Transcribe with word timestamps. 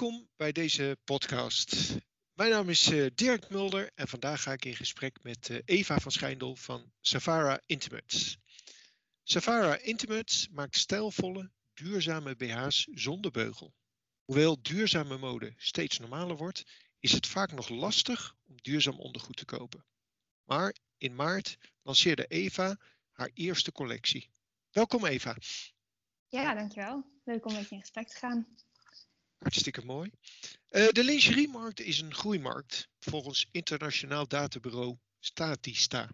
Welkom 0.00 0.28
bij 0.36 0.52
deze 0.52 0.98
podcast. 1.04 1.96
Mijn 2.34 2.50
naam 2.50 2.68
is 2.68 2.90
uh, 2.90 3.10
Dirk 3.14 3.50
Mulder 3.50 3.90
en 3.94 4.08
vandaag 4.08 4.42
ga 4.42 4.52
ik 4.52 4.64
in 4.64 4.76
gesprek 4.76 5.22
met 5.22 5.48
uh, 5.48 5.58
Eva 5.64 5.98
van 5.98 6.12
Schijndel 6.12 6.56
van 6.56 6.92
Savara 7.00 7.60
Intimates. 7.66 8.38
Savara 9.22 9.78
Intimates 9.78 10.48
maakt 10.48 10.76
stijlvolle, 10.76 11.50
duurzame 11.74 12.36
BH's 12.36 12.88
zonder 12.90 13.30
beugel. 13.30 13.74
Hoewel 14.24 14.62
duurzame 14.62 15.18
mode 15.18 15.54
steeds 15.56 15.98
normaler 15.98 16.36
wordt, 16.36 16.64
is 16.98 17.12
het 17.12 17.26
vaak 17.26 17.52
nog 17.52 17.68
lastig 17.68 18.36
om 18.46 18.54
duurzaam 18.62 18.98
ondergoed 18.98 19.36
te 19.36 19.44
kopen. 19.44 19.84
Maar 20.44 20.76
in 20.98 21.14
maart 21.14 21.56
lanceerde 21.82 22.26
Eva 22.26 22.76
haar 23.10 23.30
eerste 23.34 23.72
collectie. 23.72 24.30
Welkom 24.70 25.06
Eva. 25.06 25.36
Ja, 26.28 26.54
dankjewel. 26.54 27.04
Leuk 27.24 27.46
om 27.46 27.52
met 27.52 27.68
je 27.68 27.74
in 27.74 27.80
gesprek 27.80 28.08
te 28.08 28.16
gaan. 28.16 28.46
Hartstikke 29.40 29.84
mooi. 29.84 30.10
Uh, 30.70 30.88
de 30.88 31.04
lingeriemarkt 31.04 31.80
is 31.80 32.00
een 32.00 32.14
groeimarkt 32.14 32.88
volgens 32.98 33.48
internationaal 33.50 34.28
databureau 34.28 34.96
Statista. 35.18 36.08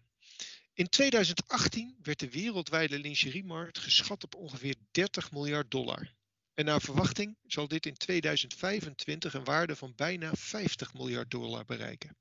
In 0.73 0.89
2018 0.89 1.97
werd 2.03 2.19
de 2.19 2.31
wereldwijde 2.31 2.99
lingeriemarkt 2.99 3.79
geschat 3.79 4.25
op 4.25 4.35
ongeveer 4.35 4.75
30 4.91 5.33
miljard 5.33 5.71
dollar. 5.71 6.15
En 6.55 6.65
naar 6.65 6.81
verwachting 6.81 7.37
zal 7.47 7.69
dit 7.69 7.87
in 7.87 7.95
2025 7.95 9.35
een 9.35 9.45
waarde 9.45 9.77
van 9.77 9.93
bijna 9.97 10.35
50 10.35 10.95
miljard 10.95 11.31
dollar 11.31 11.65
bereiken. 11.65 12.17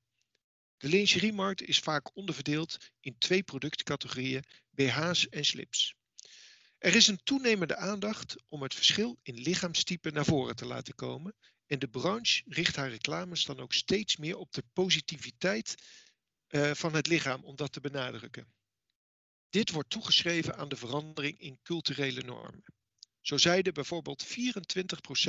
De 0.76 0.88
lingeriemarkt 0.88 1.62
is 1.62 1.78
vaak 1.78 2.16
onderverdeeld 2.16 2.76
in 3.00 3.18
twee 3.18 3.42
productcategorieën, 3.42 4.44
BH's 4.70 5.28
en 5.28 5.44
slips. 5.44 5.94
Er 6.78 6.94
is 6.94 7.06
een 7.06 7.22
toenemende 7.22 7.76
aandacht 7.76 8.36
om 8.48 8.62
het 8.62 8.74
verschil 8.74 9.18
in 9.22 9.34
lichaamstype 9.34 10.10
naar 10.10 10.24
voren 10.24 10.56
te 10.56 10.66
laten 10.66 10.94
komen 10.94 11.34
en 11.66 11.78
de 11.78 11.88
branche 11.88 12.42
richt 12.46 12.76
haar 12.76 12.88
reclames 12.88 13.44
dan 13.44 13.60
ook 13.60 13.72
steeds 13.72 14.16
meer 14.16 14.36
op 14.36 14.52
de 14.52 14.62
positiviteit 14.72 15.74
uh, 16.48 16.74
van 16.74 16.94
het 16.94 17.06
lichaam 17.06 17.44
om 17.44 17.56
dat 17.56 17.72
te 17.72 17.80
benadrukken. 17.80 18.52
Dit 19.48 19.70
wordt 19.70 19.90
toegeschreven 19.90 20.56
aan 20.56 20.68
de 20.68 20.76
verandering 20.76 21.38
in 21.40 21.58
culturele 21.62 22.22
normen. 22.22 22.64
Zo 23.20 23.36
zeiden 23.36 23.74
bijvoorbeeld 23.74 24.26
24% 24.26 24.28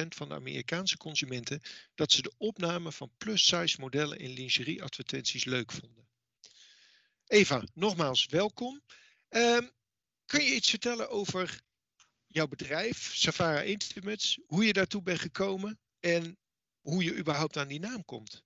van 0.08 0.30
de 0.30 0.36
Amerikaanse 0.36 0.98
consumenten 0.98 1.62
dat 1.96 2.12
ze 2.12 2.22
de 2.22 2.34
opname 2.38 2.92
van 2.92 3.12
plus-size 3.18 3.80
modellen 3.80 4.20
in 4.20 4.30
lingerie-advertenties 4.30 5.46
leuk 5.46 5.72
vonden. 5.72 6.08
Eva, 7.26 7.64
nogmaals 7.74 8.26
welkom. 8.26 8.82
Um, 9.30 9.72
kun 10.28 10.44
je 10.44 10.56
iets 10.56 10.70
vertellen 10.70 11.10
over 11.10 11.62
jouw 12.28 12.48
bedrijf, 12.48 12.98
Safara 12.98 13.60
Intimates, 13.60 14.40
hoe 14.48 14.66
je 14.66 14.74
daartoe 14.74 15.02
bent 15.02 15.20
gekomen 15.20 15.80
en 16.00 16.38
hoe 16.82 17.04
je 17.04 17.18
überhaupt 17.18 17.58
aan 17.58 17.68
die 17.68 17.80
naam 17.80 18.06
komt? 18.06 18.44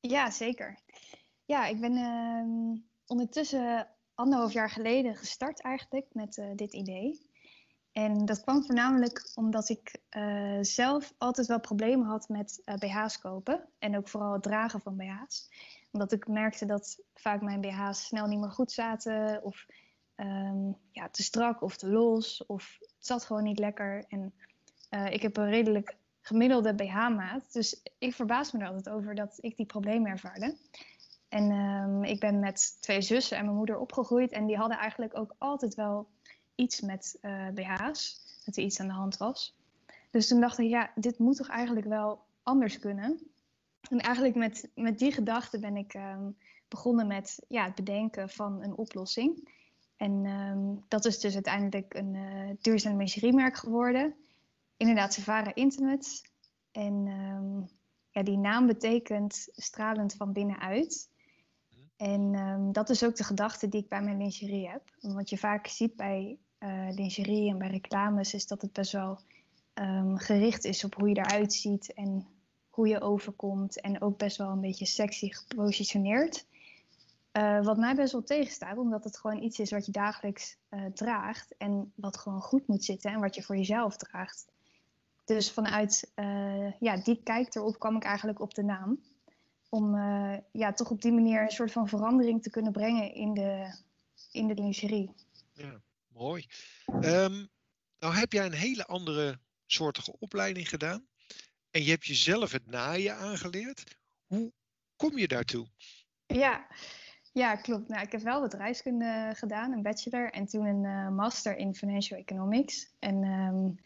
Ja, 0.00 0.30
zeker. 0.30 0.78
Ja, 1.44 1.66
ik 1.66 1.80
ben 1.80 1.92
uh, 1.92 2.80
ondertussen 3.06 3.88
anderhalf 4.14 4.52
jaar 4.52 4.70
geleden 4.70 5.16
gestart 5.16 5.62
eigenlijk 5.62 6.06
met 6.12 6.36
uh, 6.36 6.50
dit 6.54 6.72
idee. 6.72 7.26
En 7.92 8.24
dat 8.24 8.42
kwam 8.42 8.64
voornamelijk 8.64 9.30
omdat 9.34 9.68
ik 9.68 10.00
uh, 10.10 10.58
zelf 10.60 11.14
altijd 11.18 11.46
wel 11.46 11.60
problemen 11.60 12.06
had 12.06 12.28
met 12.28 12.62
uh, 12.64 12.74
BH's 12.74 13.18
kopen. 13.18 13.68
En 13.78 13.96
ook 13.96 14.08
vooral 14.08 14.32
het 14.32 14.42
dragen 14.42 14.80
van 14.80 14.96
BH's. 14.96 15.48
Omdat 15.90 16.12
ik 16.12 16.26
merkte 16.26 16.66
dat 16.66 17.02
vaak 17.14 17.42
mijn 17.42 17.60
BH's 17.60 18.04
snel 18.04 18.26
niet 18.26 18.40
meer 18.40 18.50
goed 18.50 18.72
zaten. 18.72 19.42
Of 19.42 19.66
um, 20.20 20.76
ja, 20.92 21.08
te 21.08 21.22
strak 21.22 21.62
of 21.62 21.76
te 21.76 21.88
los. 21.88 22.46
Of 22.46 22.76
het 22.80 23.06
zat 23.06 23.24
gewoon 23.24 23.42
niet 23.42 23.58
lekker. 23.58 24.04
En 24.08 24.32
uh, 24.90 25.12
ik 25.12 25.22
heb 25.22 25.36
een 25.36 25.50
redelijk 25.50 25.96
gemiddelde 26.20 26.74
BH-maat. 26.74 27.52
Dus 27.52 27.82
ik 27.98 28.14
verbaas 28.14 28.52
me 28.52 28.60
er 28.60 28.66
altijd 28.66 28.88
over 28.88 29.14
dat 29.14 29.38
ik 29.40 29.56
die 29.56 29.66
problemen 29.66 30.10
ervaarde. 30.10 30.56
En 31.28 31.50
um, 31.50 32.04
ik 32.04 32.20
ben 32.20 32.38
met 32.38 32.76
twee 32.80 33.02
zussen 33.02 33.36
en 33.36 33.44
mijn 33.44 33.56
moeder 33.56 33.78
opgegroeid. 33.78 34.32
En 34.32 34.46
die 34.46 34.56
hadden 34.56 34.78
eigenlijk 34.78 35.18
ook 35.18 35.34
altijd 35.38 35.74
wel 35.74 36.08
iets 36.54 36.80
met 36.80 37.18
uh, 37.22 37.48
BH's. 37.48 38.26
Dat 38.44 38.56
er 38.56 38.62
iets 38.62 38.80
aan 38.80 38.86
de 38.86 38.92
hand 38.92 39.16
was. 39.16 39.56
Dus 40.10 40.28
toen 40.28 40.40
dacht 40.40 40.58
ik, 40.58 40.68
ja, 40.68 40.90
dit 40.94 41.18
moet 41.18 41.36
toch 41.36 41.48
eigenlijk 41.48 41.86
wel 41.86 42.20
anders 42.42 42.78
kunnen. 42.78 43.20
En 43.90 43.98
eigenlijk 43.98 44.34
met, 44.34 44.70
met 44.74 44.98
die 44.98 45.12
gedachte 45.12 45.58
ben 45.58 45.76
ik 45.76 45.94
um, 45.94 46.36
begonnen 46.68 47.06
met 47.06 47.44
ja, 47.48 47.64
het 47.64 47.74
bedenken 47.74 48.28
van 48.28 48.62
een 48.62 48.76
oplossing. 48.76 49.48
En 49.98 50.26
um, 50.26 50.84
dat 50.88 51.04
is 51.04 51.20
dus 51.20 51.34
uiteindelijk 51.34 51.94
een 51.94 52.14
uh, 52.14 52.50
duurzaam 52.60 52.96
menseriemerk 52.96 53.56
geworden. 53.56 54.14
Inderdaad, 54.76 55.12
Savara 55.12 55.54
Intimates. 55.54 56.22
En 56.70 57.06
um, 57.06 57.68
ja, 58.10 58.22
die 58.22 58.38
naam 58.38 58.66
betekent 58.66 59.48
stralend 59.52 60.14
van 60.14 60.32
binnenuit. 60.32 61.10
En 61.96 62.34
um, 62.34 62.72
dat 62.72 62.90
is 62.90 63.04
ook 63.04 63.16
de 63.16 63.24
gedachte 63.24 63.68
die 63.68 63.82
ik 63.82 63.88
bij 63.88 64.02
mijn 64.02 64.18
lingerie 64.18 64.68
heb. 64.68 64.82
Wat 65.00 65.30
je 65.30 65.38
vaak 65.38 65.66
ziet 65.66 65.96
bij 65.96 66.38
uh, 66.58 66.88
lingerie 66.90 67.50
en 67.50 67.58
bij 67.58 67.70
reclames 67.70 68.34
is 68.34 68.46
dat 68.46 68.62
het 68.62 68.72
best 68.72 68.92
wel 68.92 69.20
gericht 70.14 70.64
is 70.64 70.84
op 70.84 70.94
hoe 70.94 71.08
je 71.08 71.16
eruit 71.16 71.52
ziet 71.52 71.92
en 71.92 72.26
hoe 72.68 72.88
je 72.88 73.00
overkomt. 73.00 73.80
En 73.80 74.02
ook 74.02 74.18
best 74.18 74.36
wel 74.36 74.50
een 74.50 74.60
beetje 74.60 74.86
sexy 74.86 75.28
gepositioneerd. 75.32 76.46
Uh, 77.32 77.64
wat 77.64 77.76
mij 77.76 77.94
best 77.94 78.12
wel 78.12 78.22
tegenstaat, 78.22 78.78
omdat 78.78 79.04
het 79.04 79.18
gewoon 79.18 79.42
iets 79.42 79.58
is 79.58 79.70
wat 79.70 79.86
je 79.86 79.92
dagelijks 79.92 80.56
uh, 80.70 80.84
draagt 80.86 81.56
en 81.56 81.92
wat 81.94 82.16
gewoon 82.16 82.40
goed 82.40 82.66
moet 82.66 82.84
zitten 82.84 83.12
en 83.12 83.20
wat 83.20 83.34
je 83.34 83.42
voor 83.42 83.56
jezelf 83.56 83.96
draagt. 83.96 84.46
Dus 85.24 85.50
vanuit 85.50 86.12
uh, 86.16 86.72
ja, 86.80 86.96
die 86.96 87.20
kijk 87.22 87.54
erop 87.54 87.78
kwam 87.78 87.96
ik 87.96 88.04
eigenlijk 88.04 88.40
op 88.40 88.54
de 88.54 88.62
naam. 88.62 89.00
Om 89.68 89.96
ja, 90.52 90.72
toch 90.72 90.90
op 90.90 91.02
die 91.02 91.12
manier 91.12 91.42
een 91.42 91.50
soort 91.50 91.72
van 91.72 91.88
verandering 91.88 92.42
te 92.42 92.50
kunnen 92.50 92.72
brengen 92.72 93.14
in 93.14 93.34
de, 93.34 93.74
in 94.32 94.46
de 94.46 94.54
lingerie. 94.54 95.14
Ja, 95.52 95.80
mooi. 96.08 96.46
Um, 96.86 97.48
nou 97.98 98.14
heb 98.14 98.32
jij 98.32 98.46
een 98.46 98.52
hele 98.52 98.86
andere 98.86 99.38
soortige 99.66 100.18
opleiding 100.18 100.68
gedaan. 100.68 101.06
En 101.70 101.82
je 101.82 101.90
hebt 101.90 102.06
jezelf 102.06 102.52
het 102.52 102.66
naaien 102.66 103.16
aangeleerd. 103.16 103.96
Hoe 104.26 104.52
kom 104.96 105.18
je 105.18 105.28
daartoe? 105.28 105.66
Ja, 106.26 106.66
ja, 107.38 107.56
klopt. 107.56 107.88
Nou, 107.88 108.02
ik 108.02 108.12
heb 108.12 108.20
wel 108.20 108.40
bedrijfskunde 108.40 109.30
gedaan, 109.34 109.72
een 109.72 109.82
bachelor 109.82 110.30
en 110.32 110.46
toen 110.46 110.66
een 110.66 110.84
uh, 110.84 111.08
master 111.08 111.56
in 111.56 111.74
financial 111.74 112.18
economics. 112.18 112.90
En 112.98 113.22
um, 113.24 113.78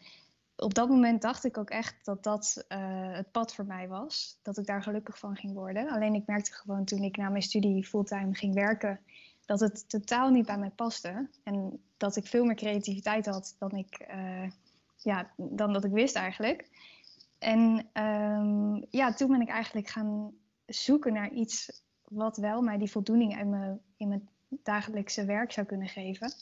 op 0.55 0.73
dat 0.73 0.89
moment 0.89 1.21
dacht 1.21 1.43
ik 1.43 1.57
ook 1.57 1.69
echt 1.69 2.05
dat 2.05 2.23
dat 2.23 2.65
uh, 2.69 2.77
het 3.15 3.31
pad 3.31 3.55
voor 3.55 3.65
mij 3.65 3.87
was. 3.87 4.39
Dat 4.41 4.57
ik 4.57 4.65
daar 4.65 4.83
gelukkig 4.83 5.17
van 5.17 5.35
ging 5.35 5.53
worden. 5.53 5.89
Alleen 5.89 6.13
ik 6.13 6.27
merkte 6.27 6.53
gewoon 6.53 6.85
toen 6.85 7.03
ik 7.03 7.17
na 7.17 7.29
mijn 7.29 7.43
studie 7.43 7.83
fulltime 7.83 8.35
ging 8.35 8.53
werken, 8.53 8.99
dat 9.45 9.59
het 9.59 9.89
totaal 9.89 10.29
niet 10.29 10.45
bij 10.45 10.57
mij 10.57 10.69
paste. 10.69 11.27
En 11.43 11.79
dat 11.97 12.15
ik 12.15 12.27
veel 12.27 12.45
meer 12.45 12.55
creativiteit 12.55 13.25
had 13.25 13.55
dan, 13.59 13.71
ik, 13.71 14.07
ja, 14.97 15.31
dan 15.35 15.73
dat 15.73 15.83
ik 15.83 15.91
wist 15.91 16.15
eigenlijk. 16.15 16.69
En 17.39 17.89
um, 18.03 18.85
ja, 18.89 19.13
toen 19.13 19.31
ben 19.31 19.41
ik 19.41 19.49
eigenlijk 19.49 19.87
gaan 19.87 20.33
zoeken 20.65 21.13
naar 21.13 21.31
iets 21.31 21.82
wat 22.13 22.37
wel 22.37 22.61
mij 22.61 22.77
die 22.77 22.91
voldoening 22.91 23.39
in 23.39 23.49
mijn, 23.49 23.79
in 23.97 24.07
mijn 24.07 24.29
dagelijkse 24.49 25.25
werk 25.25 25.51
zou 25.51 25.67
kunnen 25.67 25.87
geven. 25.87 26.33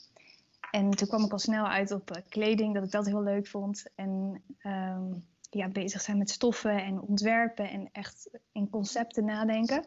En 0.72 0.90
toen 0.90 1.08
kwam 1.08 1.24
ik 1.24 1.32
al 1.32 1.40
snel 1.40 1.68
uit 1.68 1.92
op 1.92 2.12
uh, 2.12 2.22
kleding, 2.30 2.74
dat 2.74 2.84
ik 2.84 2.92
dat 2.92 3.06
heel 3.06 3.24
leuk 3.24 3.48
vond. 3.48 3.86
En 3.96 4.42
um, 4.64 5.26
ja, 5.50 5.68
bezig 5.68 6.02
zijn 6.02 6.18
met 6.18 6.30
stoffen 6.30 6.84
en 6.84 7.02
ontwerpen 7.02 7.70
en 7.70 7.90
echt 7.92 8.30
in 8.52 8.70
concepten 8.70 9.26
nadenken. 9.26 9.86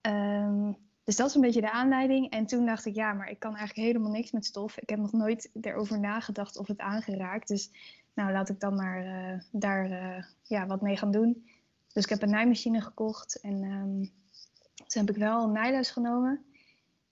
Um, 0.00 0.76
dus 1.04 1.16
dat 1.16 1.28
is 1.28 1.34
een 1.34 1.40
beetje 1.40 1.60
de 1.60 1.70
aanleiding. 1.70 2.30
En 2.30 2.46
toen 2.46 2.66
dacht 2.66 2.86
ik, 2.86 2.94
ja, 2.94 3.12
maar 3.12 3.30
ik 3.30 3.38
kan 3.38 3.56
eigenlijk 3.56 3.88
helemaal 3.88 4.12
niks 4.12 4.30
met 4.30 4.44
stof. 4.44 4.78
Ik 4.78 4.88
heb 4.88 4.98
nog 4.98 5.12
nooit 5.12 5.50
erover 5.60 6.00
nagedacht 6.00 6.58
of 6.58 6.66
het 6.66 6.78
aangeraakt. 6.78 7.48
Dus 7.48 7.70
nou, 8.14 8.32
laat 8.32 8.48
ik 8.48 8.60
dan 8.60 8.74
maar 8.74 9.04
uh, 9.04 9.40
daar 9.52 9.90
uh, 9.90 10.24
ja, 10.42 10.66
wat 10.66 10.80
mee 10.80 10.96
gaan 10.96 11.10
doen. 11.10 11.48
Dus 11.92 12.04
ik 12.04 12.10
heb 12.10 12.22
een 12.22 12.30
naaimachine 12.30 12.80
gekocht 12.80 13.40
en 13.40 13.62
um, 13.62 14.10
toen 14.86 15.06
heb 15.06 15.14
ik 15.14 15.22
wel 15.22 15.42
een 15.42 15.52
nijles 15.52 15.90
genomen. 15.90 16.44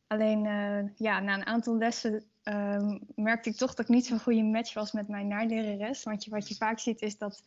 Alleen 0.07 0.45
uh, 0.45 0.91
ja, 0.97 1.21
na 1.21 1.35
een 1.35 1.47
aantal 1.47 1.77
lessen 1.77 2.25
uh, 2.45 2.95
merkte 3.15 3.51
ik 3.51 3.57
toch 3.57 3.75
dat 3.75 3.89
ik 3.89 3.95
niet 3.95 4.07
zo'n 4.07 4.21
goede 4.21 4.43
match 4.43 4.75
was 4.75 4.93
met 4.93 5.09
mijn 5.09 5.29
naailerares. 5.29 6.03
Want 6.03 6.25
je, 6.25 6.31
wat 6.31 6.49
je 6.49 6.55
vaak 6.55 6.79
ziet 6.79 7.03
is 7.03 7.19
dat 7.19 7.43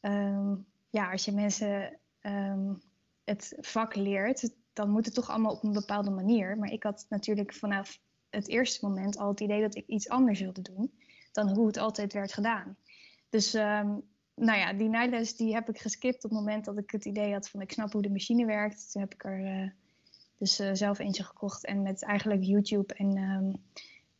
um, 0.00 0.66
ja, 0.90 1.10
als 1.10 1.24
je 1.24 1.32
mensen 1.32 1.98
um, 2.22 2.82
het 3.24 3.56
vak 3.60 3.94
leert, 3.94 4.50
dan 4.72 4.90
moet 4.90 5.04
het 5.04 5.14
toch 5.14 5.30
allemaal 5.30 5.52
op 5.52 5.62
een 5.62 5.72
bepaalde 5.72 6.10
manier. 6.10 6.58
Maar 6.58 6.70
ik 6.70 6.82
had 6.82 7.06
natuurlijk 7.08 7.54
vanaf 7.54 8.00
het 8.30 8.48
eerste 8.48 8.86
moment 8.86 9.18
al 9.18 9.28
het 9.28 9.40
idee 9.40 9.60
dat 9.60 9.74
ik 9.74 9.86
iets 9.86 10.08
anders 10.08 10.40
wilde 10.40 10.62
doen 10.62 10.92
dan 11.32 11.48
hoe 11.48 11.66
het 11.66 11.76
altijd 11.76 12.12
werd 12.12 12.32
gedaan. 12.32 12.76
Dus 13.28 13.54
nou 14.34 14.58
ja, 14.58 14.72
die 14.72 14.88
nijles 14.88 15.36
die 15.36 15.54
heb 15.54 15.68
ik 15.68 15.78
geskipt 15.78 16.24
op 16.24 16.30
het 16.30 16.38
moment 16.38 16.64
dat 16.64 16.78
ik 16.78 16.90
het 16.90 17.04
idee 17.04 17.32
had 17.32 17.48
van 17.48 17.60
ik 17.60 17.72
snap 17.72 17.92
hoe 17.92 18.02
de 18.02 18.10
machine 18.10 18.46
werkt. 18.46 18.92
Toen 18.92 19.02
heb 19.02 19.14
ik 19.14 19.24
er 19.24 19.40
uh, 19.40 19.70
dus 20.38 20.60
uh, 20.60 20.70
zelf 20.72 20.98
eentje 20.98 21.24
gekocht 21.24 21.64
en 21.64 21.82
met 21.82 22.02
eigenlijk 22.02 22.44
YouTube 22.44 22.94
en 22.94 23.16
um, 23.16 23.62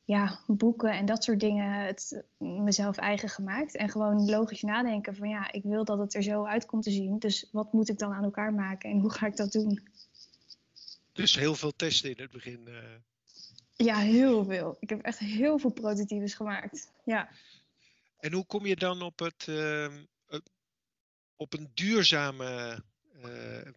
ja, 0.04 0.40
boeken 0.46 0.90
en 0.90 1.06
dat 1.06 1.24
soort 1.24 1.40
dingen 1.40 1.72
het 1.72 2.22
mezelf 2.38 2.96
eigen 2.96 3.28
gemaakt. 3.28 3.76
En 3.76 3.88
gewoon 3.88 4.30
logisch 4.30 4.62
nadenken 4.62 5.16
van 5.16 5.28
ja, 5.28 5.52
ik 5.52 5.62
wil 5.62 5.84
dat 5.84 5.98
het 5.98 6.14
er 6.14 6.22
zo 6.22 6.44
uit 6.44 6.66
komt 6.66 6.82
te 6.82 6.90
zien. 6.90 7.18
Dus 7.18 7.48
wat 7.52 7.72
moet 7.72 7.88
ik 7.88 7.98
dan 7.98 8.12
aan 8.12 8.24
elkaar 8.24 8.54
maken 8.54 8.90
en 8.90 9.00
hoe 9.04 9.12
ga 9.12 9.26
ik 9.26 9.36
dat 9.36 9.52
doen? 9.52 9.80
Dus 11.12 11.36
heel 11.36 11.54
veel 11.54 11.72
testen 11.76 12.10
in 12.10 12.22
het 12.22 12.30
begin. 12.30 12.60
Uh... 12.68 12.74
Ja, 13.76 13.96
heel 13.96 14.44
veel. 14.44 14.76
Ik 14.80 14.88
heb 14.88 15.02
echt 15.02 15.18
heel 15.18 15.58
veel 15.58 15.70
prototypes 15.70 16.34
gemaakt. 16.34 16.90
Ja. 17.04 17.28
En 18.22 18.32
hoe 18.32 18.46
kom 18.46 18.66
je 18.66 18.76
dan 18.76 19.02
op, 19.02 19.18
het, 19.18 19.46
uh, 19.48 19.94
op 21.36 21.52
een 21.52 21.70
duurzame 21.74 22.82
uh, 23.24 23.72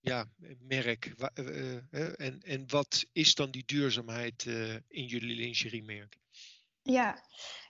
ja, 0.00 0.24
merk? 0.58 1.14
Uh, 1.34 2.20
en, 2.20 2.42
en 2.42 2.64
wat 2.68 3.06
is 3.12 3.34
dan 3.34 3.50
die 3.50 3.62
duurzaamheid 3.66 4.44
in 4.88 5.04
jullie 5.04 5.36
lingeriemerk? 5.36 6.18
Ja. 6.82 7.22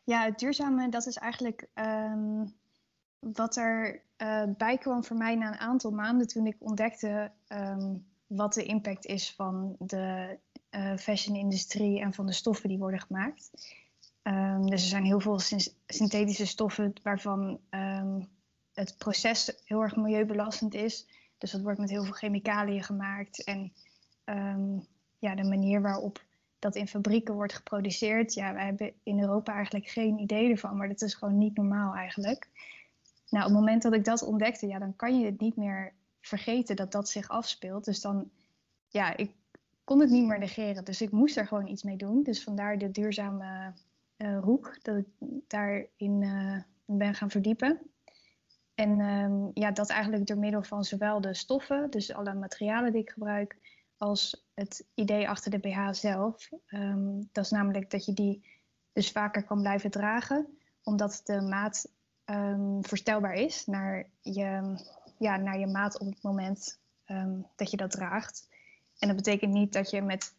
ja, 0.05 0.25
het 0.25 0.39
duurzame, 0.39 0.89
dat 0.89 1.07
is 1.07 1.17
eigenlijk 1.17 1.67
um, 1.75 2.55
wat 3.19 3.57
er 3.57 4.03
bij 4.57 4.79
kwam 4.79 5.05
voor 5.05 5.17
mij 5.17 5.35
na 5.35 5.49
een 5.49 5.59
aantal 5.59 5.91
maanden 5.91 6.27
toen 6.27 6.47
ik 6.47 6.57
ontdekte 6.59 7.33
um, 7.49 8.07
wat 8.27 8.55
de 8.55 8.65
impact 8.65 9.07
is 9.07 9.33
van 9.33 9.77
de 9.79 10.39
fashion-industrie 10.99 12.01
en 12.01 12.13
van 12.13 12.27
de 12.27 12.33
stoffen 12.33 12.69
die 12.69 12.79
worden 12.79 13.01
gemaakt. 13.01 13.51
Um, 14.27 14.67
dus 14.71 14.83
er 14.83 14.89
zijn 14.89 15.05
heel 15.05 15.21
veel 15.21 15.41
synthetische 15.87 16.47
stoffen 16.47 16.93
waarvan 17.03 17.61
um, 17.71 18.29
het 18.73 18.95
proces 18.99 19.63
heel 19.65 19.83
erg 19.83 19.97
milieubelastend 19.97 20.75
is. 20.75 21.07
Dus 21.39 21.51
dat 21.51 21.61
wordt 21.61 21.79
met 21.79 21.91
heel 21.91 22.05
veel 22.05 22.13
chemicaliën 22.13 22.83
gemaakt. 22.83 23.45
En 23.45 23.73
um, 24.25 24.87
ja, 25.19 25.35
de 25.35 25.45
manier 25.45 25.83
waarop 25.83 26.25
dat 26.59 26.75
in 26.75 26.89
fabrieken 26.89 27.35
wordt 27.35 27.55
geproduceerd, 27.55 28.35
ja, 28.35 28.53
wij 28.53 28.65
hebben 28.65 28.93
in 29.03 29.21
Europa 29.21 29.55
eigenlijk 29.55 29.89
geen 29.89 30.19
idee 30.19 30.51
ervan, 30.51 30.77
maar 30.77 30.89
dat 30.89 31.03
is 31.03 31.15
gewoon 31.15 31.39
niet 31.39 31.57
normaal 31.57 31.95
eigenlijk. 31.95 32.49
Nou, 33.29 33.45
op 33.45 33.51
het 33.51 33.61
moment 33.61 33.83
dat 33.83 33.93
ik 33.93 34.05
dat 34.05 34.23
ontdekte, 34.23 34.67
ja, 34.67 34.79
dan 34.79 34.97
kan 34.97 35.21
je 35.21 35.27
het 35.27 35.41
niet 35.41 35.57
meer 35.57 35.93
vergeten 36.21 36.77
dat 36.77 36.93
dat 36.93 37.09
zich 37.09 37.29
afspeelt. 37.29 37.85
Dus 37.85 38.01
dan, 38.01 38.31
ja, 38.89 39.17
ik 39.17 39.31
kon 39.85 40.01
het 40.01 40.11
niet 40.11 40.27
meer 40.27 40.39
negeren. 40.39 40.85
Dus 40.85 41.01
ik 41.01 41.11
moest 41.11 41.37
er 41.37 41.47
gewoon 41.47 41.67
iets 41.67 41.83
mee 41.83 41.97
doen. 41.97 42.23
Dus 42.23 42.43
vandaar 42.43 42.79
de 42.79 42.91
duurzame 42.91 43.73
uh, 44.17 44.43
hoek, 44.43 44.79
dat 44.83 44.97
ik 44.97 45.07
daarin 45.47 46.23
uh, 46.23 46.63
ben 46.85 47.15
gaan 47.15 47.31
verdiepen. 47.31 47.81
En 48.75 49.01
um, 49.01 49.51
ja, 49.55 49.71
dat 49.71 49.91
eigenlijk 49.91 50.27
door 50.27 50.39
middel 50.39 50.63
van 50.63 50.85
zowel 50.85 51.21
de 51.21 51.35
stoffen, 51.35 51.91
dus 51.91 52.13
alle 52.13 52.35
materialen 52.35 52.93
die 52.93 53.01
ik 53.01 53.11
gebruik, 53.11 53.57
als 53.97 54.47
het 54.55 54.87
idee 54.95 55.29
achter 55.29 55.51
de 55.51 55.59
BH 55.59 55.89
zelf. 55.91 56.49
Um, 56.67 57.29
dat 57.33 57.45
is 57.45 57.51
namelijk 57.51 57.91
dat 57.91 58.05
je 58.05 58.13
die 58.13 58.47
dus 58.93 59.11
vaker 59.11 59.45
kan 59.45 59.61
blijven 59.61 59.91
dragen, 59.91 60.59
omdat 60.83 61.21
de 61.25 61.41
maat 61.41 61.93
um, 62.25 62.85
verstelbaar 62.85 63.35
is 63.35 63.67
naar 63.67 64.09
je, 64.21 64.79
ja, 65.19 65.37
naar 65.37 65.59
je 65.59 65.67
maat 65.67 65.99
op 65.99 66.07
het 66.07 66.23
moment 66.23 66.83
dat 67.57 67.71
je 67.71 67.77
dat 67.77 67.91
draagt. 67.91 68.49
En 68.99 69.09
dat 69.09 69.17
betekent 69.17 69.53
niet 69.53 69.73
dat 69.73 69.91
je 69.91 70.03
met 70.03 70.35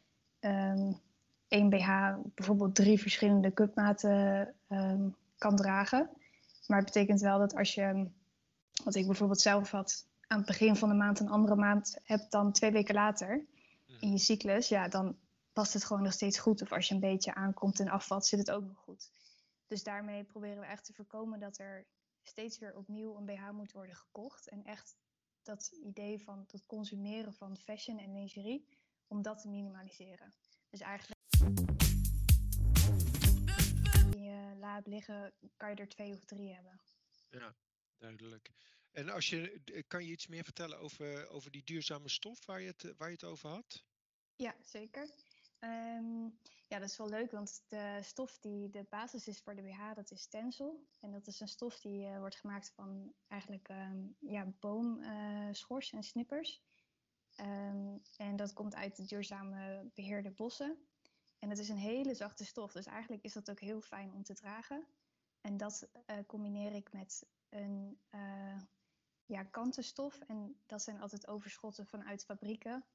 één 1.56 1.70
BH 1.70 2.14
bijvoorbeeld 2.36 2.76
drie 2.76 3.00
verschillende 3.00 3.54
cupmaten 3.54 4.54
um, 4.70 5.16
kan 5.38 5.56
dragen. 5.56 6.10
Maar 6.68 6.78
het 6.78 6.86
betekent 6.86 7.22
wel 7.22 7.40
dat 7.40 7.56
als 7.56 7.74
je, 7.74 8.08
wat 8.84 8.96
ik 8.96 9.06
bijvoorbeeld 9.06 9.42
zelf 9.42 9.72
had, 9.72 10.08
aan 10.28 10.38
het 10.38 10.48
begin 10.48 10.76
van 10.76 10.90
de 10.90 10.96
maand 10.96 11.20
een 11.20 11.30
andere 11.30 11.56
maand 11.56 11.98
hebt 12.04 12.32
dan 12.32 12.52
twee 12.52 12.72
weken 12.72 12.96
later 12.96 13.46
in 13.86 14.08
je 14.08 14.08
mhm. 14.08 14.18
cyclus, 14.18 14.68
ja, 14.68 14.88
dan 14.88 15.18
past 15.54 15.74
het 15.74 15.86
gewoon 15.86 16.04
nog 16.04 16.14
steeds 16.14 16.40
goed. 16.40 16.62
Of 16.62 16.72
als 16.72 16.88
je 16.88 16.94
een 16.94 17.00
beetje 17.00 17.34
aankomt 17.34 17.80
en 17.80 17.90
afvalt, 17.90 18.26
zit 18.26 18.40
het 18.40 18.52
ook 18.52 18.64
nog 18.64 18.78
goed. 18.78 19.12
Dus 19.68 19.84
daarmee 19.84 20.24
proberen 20.24 20.60
we 20.60 20.66
echt 20.66 20.86
te 20.86 20.94
voorkomen 20.94 21.40
dat 21.40 21.58
er 21.58 21.86
steeds 22.22 22.60
weer 22.60 22.76
opnieuw 22.76 23.18
een 23.18 23.26
BH 23.26 23.52
moet 23.52 23.72
worden 23.72 23.96
gekocht. 23.96 24.50
En 24.50 24.64
echt 24.64 24.96
dat 25.44 25.72
idee 25.84 26.24
van 26.24 26.46
het 26.52 26.66
consumeren 26.66 27.34
van 27.34 27.58
fashion 27.58 28.00
en 28.00 28.14
lingerie, 28.14 28.68
om 29.08 29.22
dat 29.22 29.42
te 29.42 29.50
minimaliseren. 29.50 30.34
Dus 30.70 30.80
eigenlijk 30.80 31.15
je 34.10 34.56
laat 34.58 34.88
liggen, 34.88 35.34
kan 35.58 35.70
je 35.70 35.76
er 35.76 35.90
twee 35.90 36.14
of 36.14 36.26
drie 36.26 36.54
hebben. 36.54 36.82
Ja, 37.30 37.56
duidelijk. 37.98 38.52
En 38.92 39.10
als 39.10 39.30
je, 39.30 39.62
kan 39.88 40.06
je 40.06 40.12
iets 40.12 40.28
meer 40.28 40.44
vertellen 40.44 40.80
over, 40.80 41.30
over 41.30 41.52
die 41.52 41.64
duurzame 41.64 42.10
stof 42.10 42.46
waar 42.46 42.62
je 42.62 42.68
het, 42.68 42.94
waar 42.98 43.08
je 43.08 43.14
het 43.14 43.24
over 43.24 43.50
had? 43.50 43.84
Ja, 44.36 44.56
zeker. 44.62 45.10
Um, 45.60 46.40
ja, 46.68 46.80
dat 46.80 46.90
is 46.90 46.98
wel 46.98 47.10
leuk, 47.10 47.32
want 47.32 47.64
de 47.68 48.00
stof 48.04 48.38
die 48.40 48.70
de 48.70 48.86
basis 48.90 49.28
is 49.28 49.42
voor 49.42 49.56
de 49.56 49.62
BH, 49.62 49.94
dat 49.96 50.12
is 50.12 50.22
stencil. 50.22 50.88
En 51.00 51.12
dat 51.12 51.28
is 51.28 51.40
een 51.40 51.48
stof 51.48 51.80
die 51.80 52.06
uh, 52.06 52.18
wordt 52.18 52.36
gemaakt 52.36 52.72
van 52.76 53.14
eigenlijk 53.28 53.70
um, 53.70 54.16
ja, 54.20 54.54
boomschors 54.60 55.92
uh, 55.92 55.98
en 55.98 56.04
snippers. 56.04 56.64
Um, 57.40 58.02
en 58.18 58.36
dat 58.36 58.54
komt 58.54 58.76
uit 58.76 58.96
de 58.96 59.06
duurzame 59.06 59.92
beheerde 59.94 60.32
bossen. 60.32 60.88
En 61.46 61.52
het 61.52 61.60
is 61.60 61.70
een 61.70 61.78
hele 61.78 62.14
zachte 62.14 62.46
stof, 62.46 62.72
dus 62.72 62.86
eigenlijk 62.86 63.24
is 63.24 63.34
dat 63.34 63.50
ook 63.50 63.60
heel 63.60 63.82
fijn 63.82 64.14
om 64.14 64.24
te 64.24 64.34
dragen. 64.34 64.88
En 65.42 65.58
dat 65.58 65.88
uh, 66.10 66.18
combineer 66.28 66.74
ik 66.74 66.92
met 66.94 67.26
een 67.50 68.00
uh, 68.12 68.62
ja, 69.26 69.44
kantenstof. 69.44 70.20
En 70.20 70.60
dat 70.66 70.82
zijn 70.82 71.02
altijd 71.02 71.28
overschotten 71.28 71.86
vanuit 71.86 72.26
fabrieken 72.26 72.86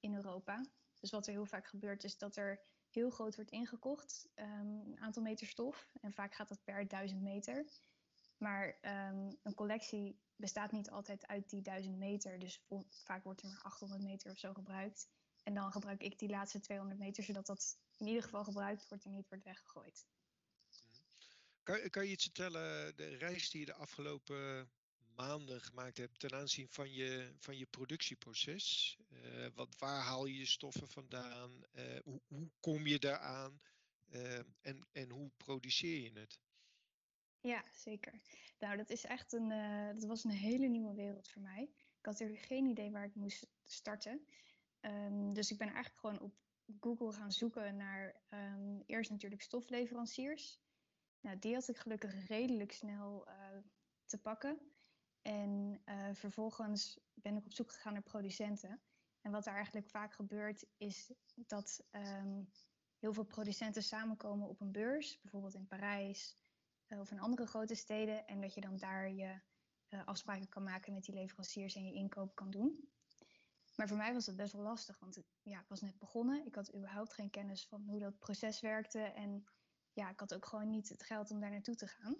in 0.00 0.14
Europa. 0.14 0.64
Dus 1.00 1.10
wat 1.10 1.26
er 1.26 1.32
heel 1.32 1.46
vaak 1.46 1.66
gebeurt 1.66 2.04
is 2.04 2.18
dat 2.18 2.36
er 2.36 2.60
heel 2.90 3.10
groot 3.10 3.36
wordt 3.36 3.50
ingekocht, 3.50 4.28
um, 4.34 4.46
een 4.80 5.00
aantal 5.00 5.22
meter 5.22 5.46
stof. 5.46 5.88
En 6.00 6.12
vaak 6.12 6.34
gaat 6.34 6.48
dat 6.48 6.64
per 6.64 6.88
duizend 6.88 7.22
meter. 7.22 7.64
Maar 8.38 8.66
um, 8.66 9.38
een 9.42 9.54
collectie 9.54 10.20
bestaat 10.36 10.72
niet 10.72 10.90
altijd 10.90 11.26
uit 11.26 11.50
die 11.50 11.62
duizend 11.62 11.96
meter. 11.96 12.38
Dus 12.38 12.64
vaak 12.88 13.24
wordt 13.24 13.42
er 13.42 13.48
maar 13.48 13.62
800 13.62 14.02
meter 14.02 14.30
of 14.30 14.38
zo 14.38 14.52
gebruikt. 14.52 15.08
En 15.42 15.54
dan 15.54 15.72
gebruik 15.72 16.02
ik 16.02 16.18
die 16.18 16.28
laatste 16.28 16.60
200 16.60 16.98
meter, 16.98 17.24
zodat 17.24 17.46
dat 17.46 17.78
in 17.96 18.06
ieder 18.06 18.22
geval 18.22 18.44
gebruikt 18.44 18.88
wordt 18.88 19.04
en 19.04 19.10
niet 19.10 19.28
wordt 19.28 19.44
weggegooid. 19.44 20.06
Kan, 21.62 21.90
kan 21.90 22.04
je 22.04 22.10
iets 22.10 22.24
vertellen, 22.24 22.96
de 22.96 23.16
reis 23.16 23.50
die 23.50 23.60
je 23.60 23.66
de 23.66 23.74
afgelopen 23.74 24.70
maanden 25.16 25.60
gemaakt 25.60 25.96
hebt 25.96 26.20
ten 26.20 26.34
aanzien 26.34 26.68
van 26.68 26.92
je, 26.92 27.34
van 27.38 27.58
je 27.58 27.66
productieproces? 27.66 28.98
Uh, 29.08 29.46
wat, 29.54 29.78
waar 29.78 30.00
haal 30.00 30.26
je 30.26 30.38
je 30.38 30.46
stoffen 30.46 30.88
vandaan? 30.88 31.64
Uh, 31.74 31.98
hoe, 32.04 32.20
hoe, 32.26 32.50
kom 32.60 32.86
je 32.86 32.98
daaraan? 32.98 33.60
Uh, 34.08 34.38
en, 34.60 34.86
en 34.92 35.10
hoe 35.10 35.30
produceer 35.36 36.00
je 36.02 36.20
het? 36.20 36.40
Ja, 37.40 37.64
zeker. 37.72 38.20
Nou, 38.58 38.76
dat 38.76 38.90
is 38.90 39.04
echt 39.04 39.32
een, 39.32 39.48
dat 39.94 40.04
was 40.04 40.24
een 40.24 40.30
hele 40.30 40.66
nieuwe 40.66 40.94
wereld 40.94 41.28
voor 41.28 41.42
mij. 41.42 41.62
Ik 41.98 42.06
had 42.06 42.20
er 42.20 42.36
geen 42.36 42.66
idee 42.66 42.90
waar 42.90 43.04
ik 43.04 43.14
moest 43.14 43.46
starten. 43.64 44.26
Um, 44.80 45.34
dus 45.34 45.50
ik 45.50 45.58
ben 45.58 45.66
eigenlijk 45.66 45.98
gewoon 45.98 46.20
op 46.20 46.34
Google 46.80 47.12
gaan 47.12 47.32
zoeken 47.32 47.76
naar 47.76 48.20
um, 48.30 48.82
eerst 48.86 49.10
natuurlijk 49.10 49.42
stofleveranciers. 49.42 50.60
Nou, 51.20 51.38
die 51.38 51.54
had 51.54 51.68
ik 51.68 51.76
gelukkig 51.76 52.28
redelijk 52.28 52.72
snel 52.72 53.28
uh, 53.28 53.34
te 54.04 54.18
pakken. 54.18 54.58
En 55.22 55.82
uh, 55.84 56.08
vervolgens 56.12 57.00
ben 57.14 57.36
ik 57.36 57.44
op 57.44 57.52
zoek 57.52 57.72
gegaan 57.72 57.92
naar 57.92 58.02
producenten. 58.02 58.80
En 59.20 59.30
wat 59.30 59.46
er 59.46 59.54
eigenlijk 59.54 59.88
vaak 59.88 60.12
gebeurt, 60.12 60.66
is 60.76 61.12
dat 61.34 61.84
um, 61.90 62.50
heel 62.98 63.12
veel 63.12 63.24
producenten 63.24 63.82
samenkomen 63.82 64.48
op 64.48 64.60
een 64.60 64.72
beurs, 64.72 65.20
bijvoorbeeld 65.20 65.54
in 65.54 65.66
Parijs 65.66 66.36
uh, 66.88 67.00
of 67.00 67.10
in 67.10 67.20
andere 67.20 67.46
grote 67.46 67.74
steden. 67.74 68.26
En 68.26 68.40
dat 68.40 68.54
je 68.54 68.60
dan 68.60 68.76
daar 68.76 69.12
je 69.12 69.40
afspraken 70.04 70.48
kan 70.48 70.62
maken 70.62 70.92
met 70.92 71.04
die 71.04 71.14
leveranciers 71.14 71.74
en 71.74 71.84
je 71.84 71.92
inkoop 71.92 72.34
kan 72.34 72.50
doen. 72.50 72.88
Maar 73.76 73.88
voor 73.88 73.96
mij 73.96 74.12
was 74.12 74.26
het 74.26 74.36
best 74.36 74.52
wel 74.52 74.62
lastig, 74.62 74.98
want 74.98 75.18
ja, 75.42 75.60
ik 75.60 75.68
was 75.68 75.80
net 75.80 75.98
begonnen. 75.98 76.46
Ik 76.46 76.54
had 76.54 76.74
überhaupt 76.74 77.12
geen 77.12 77.30
kennis 77.30 77.66
van 77.66 77.84
hoe 77.86 77.98
dat 77.98 78.18
proces 78.18 78.60
werkte. 78.60 79.00
En 79.00 79.44
ja, 79.92 80.10
ik 80.10 80.20
had 80.20 80.34
ook 80.34 80.46
gewoon 80.46 80.70
niet 80.70 80.88
het 80.88 81.02
geld 81.02 81.30
om 81.30 81.40
daar 81.40 81.50
naartoe 81.50 81.74
te 81.74 81.86
gaan. 81.86 82.16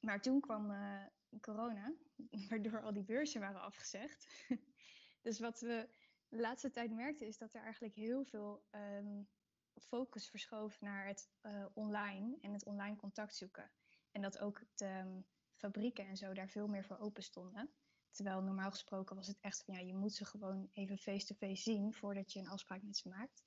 Maar 0.00 0.20
toen 0.20 0.40
kwam 0.40 0.70
uh, 0.70 1.02
corona, 1.40 1.92
waardoor 2.48 2.82
al 2.82 2.92
die 2.92 3.04
beurzen 3.04 3.40
waren 3.40 3.60
afgezegd. 3.60 4.44
dus 5.22 5.38
wat 5.38 5.60
we 5.60 5.88
de 6.28 6.40
laatste 6.40 6.70
tijd 6.70 6.90
merkten, 6.90 7.26
is 7.26 7.38
dat 7.38 7.54
er 7.54 7.62
eigenlijk 7.62 7.94
heel 7.94 8.24
veel 8.24 8.64
um, 8.70 9.28
focus 9.74 10.28
verschoof 10.28 10.80
naar 10.80 11.06
het 11.06 11.30
uh, 11.42 11.66
online 11.74 12.38
en 12.40 12.52
het 12.52 12.64
online 12.64 12.96
contact 12.96 13.36
zoeken. 13.36 13.70
En 14.10 14.22
dat 14.22 14.38
ook 14.38 14.62
de 14.74 14.98
um, 14.98 15.26
fabrieken 15.54 16.06
en 16.06 16.16
zo 16.16 16.32
daar 16.32 16.48
veel 16.48 16.68
meer 16.68 16.84
voor 16.84 16.98
open 16.98 17.22
stonden. 17.22 17.70
Terwijl 18.10 18.42
normaal 18.42 18.70
gesproken 18.70 19.16
was 19.16 19.26
het 19.26 19.40
echt 19.40 19.64
van 19.64 19.74
ja, 19.74 19.80
je 19.80 19.94
moet 19.94 20.14
ze 20.14 20.24
gewoon 20.24 20.68
even 20.72 20.98
face-to-face 20.98 21.62
zien 21.62 21.92
voordat 21.92 22.32
je 22.32 22.38
een 22.38 22.48
afspraak 22.48 22.82
met 22.82 22.96
ze 22.96 23.08
maakt. 23.08 23.44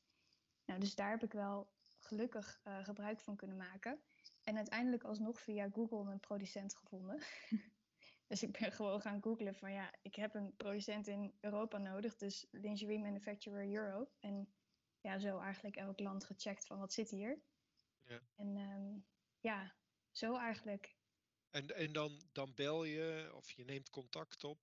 Nou, 0.65 0.79
dus 0.79 0.95
daar 0.95 1.09
heb 1.09 1.23
ik 1.23 1.33
wel 1.33 1.71
gelukkig 1.99 2.59
uh, 2.63 2.83
gebruik 2.83 3.19
van 3.19 3.35
kunnen 3.35 3.57
maken. 3.57 4.03
En 4.43 4.55
uiteindelijk 4.55 5.03
alsnog 5.03 5.41
via 5.41 5.69
Google 5.69 6.11
een 6.11 6.19
producent 6.19 6.75
gevonden. 6.75 7.23
dus 8.27 8.43
ik 8.43 8.59
ben 8.59 8.71
gewoon 8.71 9.01
gaan 9.01 9.21
googlen 9.21 9.55
van 9.55 9.71
ja, 9.71 9.93
ik 10.01 10.15
heb 10.15 10.35
een 10.35 10.55
producent 10.55 11.07
in 11.07 11.37
Europa 11.39 11.77
nodig, 11.77 12.15
dus 12.15 12.47
Lingerie 12.51 12.99
Manufacturer 12.99 13.73
Europe. 13.73 14.11
En 14.19 14.53
ja, 15.01 15.19
zo 15.19 15.39
eigenlijk 15.39 15.75
elk 15.75 15.99
land 15.99 16.23
gecheckt 16.23 16.65
van 16.65 16.79
wat 16.79 16.93
zit 16.93 17.09
hier. 17.09 17.41
Ja. 18.03 18.21
En 18.35 18.57
ehm, 18.57 18.97
ja, 19.39 19.75
zo 20.11 20.37
eigenlijk. 20.37 20.95
En, 21.53 21.75
en 21.75 21.91
dan, 21.91 22.21
dan 22.31 22.53
bel 22.55 22.83
je 22.83 23.31
of 23.35 23.51
je 23.51 23.63
neemt 23.63 23.89
contact 23.89 24.43
op. 24.43 24.59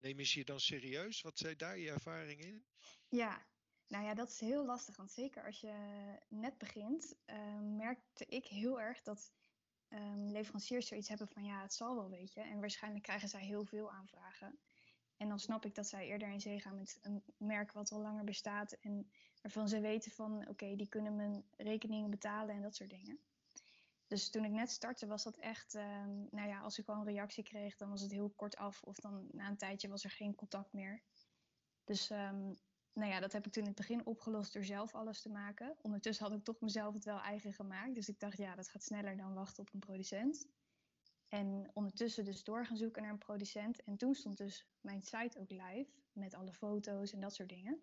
Nemen 0.00 0.26
ze 0.26 0.38
je 0.38 0.44
dan 0.44 0.60
serieus? 0.60 1.20
Wat 1.20 1.38
zijn 1.38 1.56
daar 1.56 1.78
je 1.78 1.90
ervaringen 1.90 2.46
in? 2.46 2.64
Ja, 3.08 3.46
nou 3.88 4.04
ja, 4.04 4.14
dat 4.14 4.28
is 4.28 4.40
heel 4.40 4.64
lastig. 4.64 4.96
Want 4.96 5.10
zeker 5.10 5.44
als 5.44 5.60
je 5.60 5.74
net 6.28 6.58
begint, 6.58 7.16
ehm, 7.24 7.76
merkte 7.76 8.26
ik 8.26 8.46
heel 8.46 8.80
erg 8.80 9.02
dat 9.02 9.32
ehm, 9.88 10.26
leveranciers 10.26 10.86
zoiets 10.86 11.08
hebben 11.08 11.28
van 11.28 11.44
ja, 11.44 11.62
het 11.62 11.74
zal 11.74 11.94
wel, 11.94 12.10
weet 12.10 12.32
je. 12.32 12.40
En 12.40 12.60
waarschijnlijk 12.60 13.04
krijgen 13.04 13.28
zij 13.28 13.44
heel 13.44 13.64
veel 13.64 13.90
aanvragen. 13.90 14.58
En 15.16 15.28
dan 15.28 15.38
snap 15.38 15.64
ik 15.64 15.74
dat 15.74 15.86
zij 15.86 16.06
eerder 16.06 16.28
in 16.28 16.40
zee 16.40 16.60
gaan 16.60 16.74
met 16.74 16.98
een 17.02 17.22
merk 17.36 17.72
wat 17.72 17.92
al 17.92 18.00
langer 18.00 18.24
bestaat 18.24 18.72
en 18.72 19.10
waarvan 19.42 19.68
ze 19.68 19.80
weten 19.80 20.10
van 20.10 20.48
oké, 20.48 20.76
die 20.76 20.88
kunnen 20.88 21.16
mijn 21.16 21.44
rekeningen 21.56 22.10
betalen 22.10 22.54
en 22.54 22.62
dat 22.62 22.74
soort 22.74 22.90
dingen. 22.90 23.18
Dus 24.14 24.30
toen 24.30 24.44
ik 24.44 24.50
net 24.50 24.70
startte 24.70 25.06
was 25.06 25.22
dat 25.22 25.36
echt, 25.36 25.74
ehm, 25.74 26.24
nou 26.30 26.48
ja, 26.48 26.60
als 26.60 26.78
ik 26.78 26.88
al 26.88 26.96
een 26.96 27.04
reactie 27.04 27.44
kreeg, 27.44 27.76
dan 27.76 27.90
was 27.90 28.00
het 28.00 28.10
heel 28.10 28.30
kort 28.36 28.56
af 28.56 28.82
of 28.82 28.96
dan 28.96 29.28
na 29.30 29.48
een 29.48 29.56
tijdje 29.56 29.88
was 29.88 30.04
er 30.04 30.10
geen 30.10 30.34
contact 30.34 30.72
meer. 30.72 31.02
Dus 31.84 32.10
um, 32.10 32.54
nou 32.92 33.10
ja, 33.10 33.20
dat 33.20 33.32
heb 33.32 33.46
ik 33.46 33.52
toen 33.52 33.62
in 33.62 33.68
het 33.68 33.78
begin 33.78 34.06
opgelost 34.06 34.52
door 34.52 34.64
zelf 34.64 34.94
alles 34.94 35.22
te 35.22 35.28
maken. 35.28 35.76
Ondertussen 35.82 36.26
had 36.26 36.34
ik 36.34 36.44
toch 36.44 36.60
mezelf 36.60 36.94
het 36.94 37.04
wel 37.04 37.20
eigen 37.20 37.52
gemaakt. 37.52 37.94
Dus 37.94 38.08
ik 38.08 38.20
dacht, 38.20 38.36
ja, 38.36 38.54
dat 38.54 38.68
gaat 38.68 38.82
sneller 38.82 39.16
dan 39.16 39.34
wachten 39.34 39.62
op 39.62 39.72
een 39.72 39.80
producent. 39.80 40.48
En 41.28 41.70
ondertussen 41.72 42.24
dus 42.24 42.44
door 42.44 42.66
gaan 42.66 42.76
zoeken 42.76 43.02
naar 43.02 43.10
een 43.10 43.18
producent. 43.18 43.82
En 43.82 43.96
toen 43.96 44.14
stond 44.14 44.36
dus 44.36 44.66
mijn 44.80 45.02
site 45.02 45.38
ook 45.38 45.50
live 45.50 45.90
met 46.12 46.34
alle 46.34 46.52
foto's 46.52 47.12
en 47.12 47.20
dat 47.20 47.34
soort 47.34 47.48
dingen. 47.48 47.80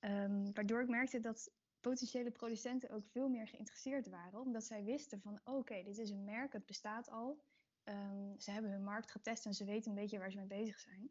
Um, 0.00 0.52
waardoor 0.54 0.82
ik 0.82 0.88
merkte 0.88 1.20
dat 1.20 1.50
potentiële 1.88 2.30
producenten 2.30 2.90
ook 2.90 3.06
veel 3.06 3.28
meer 3.28 3.48
geïnteresseerd 3.48 4.08
waren. 4.08 4.40
Omdat 4.40 4.64
zij 4.64 4.84
wisten 4.84 5.20
van 5.20 5.40
oké, 5.44 5.82
dit 5.82 5.98
is 5.98 6.10
een 6.10 6.24
merk, 6.24 6.52
het 6.52 6.66
bestaat 6.66 7.10
al. 7.10 7.40
Um, 7.84 8.34
ze 8.38 8.50
hebben 8.50 8.70
hun 8.70 8.84
markt 8.84 9.10
getest 9.10 9.46
en 9.46 9.54
ze 9.54 9.64
weten 9.64 9.90
een 9.90 9.96
beetje 9.96 10.18
waar 10.18 10.30
ze 10.30 10.36
mee 10.36 10.46
bezig 10.46 10.80
zijn. 10.80 11.10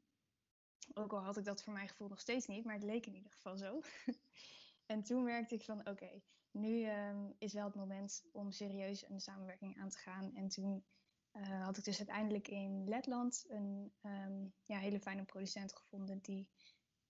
Ook 0.94 1.14
al 1.14 1.20
had 1.20 1.38
ik 1.38 1.46
dat 1.46 1.64
voor 1.64 1.74
mijn 1.74 1.90
gevoel 1.90 2.08
nog 2.08 2.20
steeds 2.20 2.48
niet, 2.48 2.66
maar 2.66 2.74
het 2.74 2.84
leek 2.84 3.06
in 3.06 3.16
ieder 3.16 3.32
geval 3.32 3.58
zo. 3.58 3.82
en 4.94 5.04
toen 5.04 5.24
merkte 5.24 5.56
ik 5.56 5.64
van 5.64 5.88
oké, 5.88 6.22
nu 6.52 6.90
um, 6.90 7.36
is 7.38 7.54
wel 7.54 7.66
het 7.66 7.76
moment 7.76 8.24
om 8.32 8.52
serieus 8.52 9.10
een 9.10 9.22
samenwerking 9.22 9.78
aan 9.78 9.90
te 9.90 9.98
gaan. 9.98 10.36
En 10.36 10.48
toen 10.48 10.86
uh, 11.34 11.66
had 11.66 11.78
ik 11.78 11.84
dus 11.84 11.98
uiteindelijk 11.98 12.48
in 12.48 12.88
Letland 12.88 13.46
een 13.48 13.94
um, 14.02 14.54
ja, 14.64 14.78
hele 14.78 15.00
fijne 15.00 15.24
producent 15.24 15.76
gevonden 15.76 16.20
die 16.22 16.50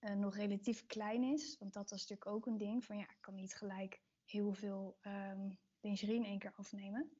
uh, 0.06 0.14
nog 0.14 0.36
relatief 0.36 0.86
klein 0.86 1.22
is. 1.22 1.56
Want 1.58 1.72
dat 1.72 1.90
was 1.90 2.00
natuurlijk 2.00 2.30
ook 2.30 2.46
een 2.46 2.58
ding 2.58 2.84
van 2.84 2.98
ja, 2.98 3.10
ik 3.10 3.20
kan 3.20 3.34
niet 3.34 3.54
gelijk 3.54 4.00
heel 4.24 4.52
veel 4.52 4.98
um, 5.02 5.58
lingerie 5.80 6.16
in 6.16 6.24
één 6.24 6.38
keer 6.38 6.52
afnemen. 6.54 7.10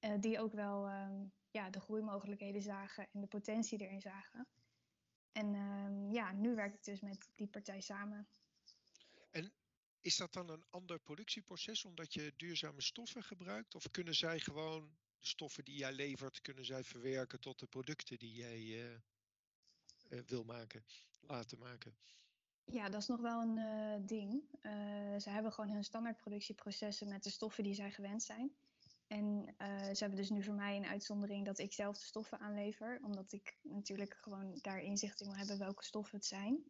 Uh, 0.00 0.18
die 0.20 0.38
ook 0.38 0.52
wel 0.52 0.90
um, 0.90 1.32
ja, 1.50 1.70
de 1.70 1.80
groeimogelijkheden 1.80 2.62
zagen 2.62 3.08
en 3.12 3.20
de 3.20 3.26
potentie 3.26 3.78
erin 3.78 4.00
zagen. 4.00 4.48
En 5.32 5.54
ja, 6.12 6.32
nu 6.32 6.54
werk 6.54 6.74
ik 6.74 6.84
dus 6.84 7.00
met 7.00 7.30
die 7.34 7.48
partij 7.48 7.80
samen. 7.80 8.28
En 9.30 9.52
is 10.00 10.16
dat 10.16 10.32
dan 10.32 10.48
een 10.48 10.64
ander 10.70 10.98
productieproces 10.98 11.84
omdat 11.84 12.14
je 12.14 12.34
duurzame 12.36 12.82
stoffen 12.82 13.22
gebruikt? 13.22 13.74
Of 13.74 13.90
kunnen 13.90 14.14
zij 14.14 14.40
gewoon 14.40 14.96
de 15.18 15.26
stoffen 15.26 15.64
die 15.64 15.76
jij 15.76 15.92
levert, 15.92 16.40
kunnen 16.40 16.64
zij 16.64 16.84
verwerken 16.84 17.40
tot 17.40 17.58
de 17.58 17.66
producten 17.66 18.18
die 18.18 18.32
jij 18.32 18.60
uh, 18.60 20.20
wil 20.26 20.44
maken, 20.44 20.84
laten 21.20 21.58
maken? 21.58 21.96
Ja, 22.72 22.88
dat 22.88 23.00
is 23.00 23.06
nog 23.06 23.20
wel 23.20 23.42
een 23.42 23.56
uh, 23.56 24.06
ding. 24.06 24.42
ze 25.18 25.30
hebben 25.30 25.52
gewoon 25.52 25.70
hun 25.70 25.84
standaardproductieprocessen 25.84 27.08
met 27.08 27.22
de 27.22 27.30
stoffen 27.30 27.64
die 27.64 27.74
zij 27.74 27.90
gewend 27.90 28.22
zijn. 28.22 28.52
En 29.06 29.54
ze 29.92 29.96
hebben 29.98 30.18
dus 30.18 30.30
nu 30.30 30.42
voor 30.42 30.54
mij 30.54 30.76
een 30.76 30.86
uitzondering 30.86 31.44
dat 31.44 31.58
ik 31.58 31.72
zelf 31.72 31.98
de 31.98 32.04
stoffen 32.04 32.38
aanlever. 32.38 33.00
Omdat 33.02 33.32
ik 33.32 33.58
natuurlijk 33.62 34.14
gewoon 34.20 34.58
daar 34.62 34.80
inzicht 34.80 35.20
in 35.20 35.26
wil 35.26 35.36
hebben 35.36 35.58
welke 35.58 35.84
stoffen 35.84 36.16
het 36.16 36.26
zijn. 36.26 36.64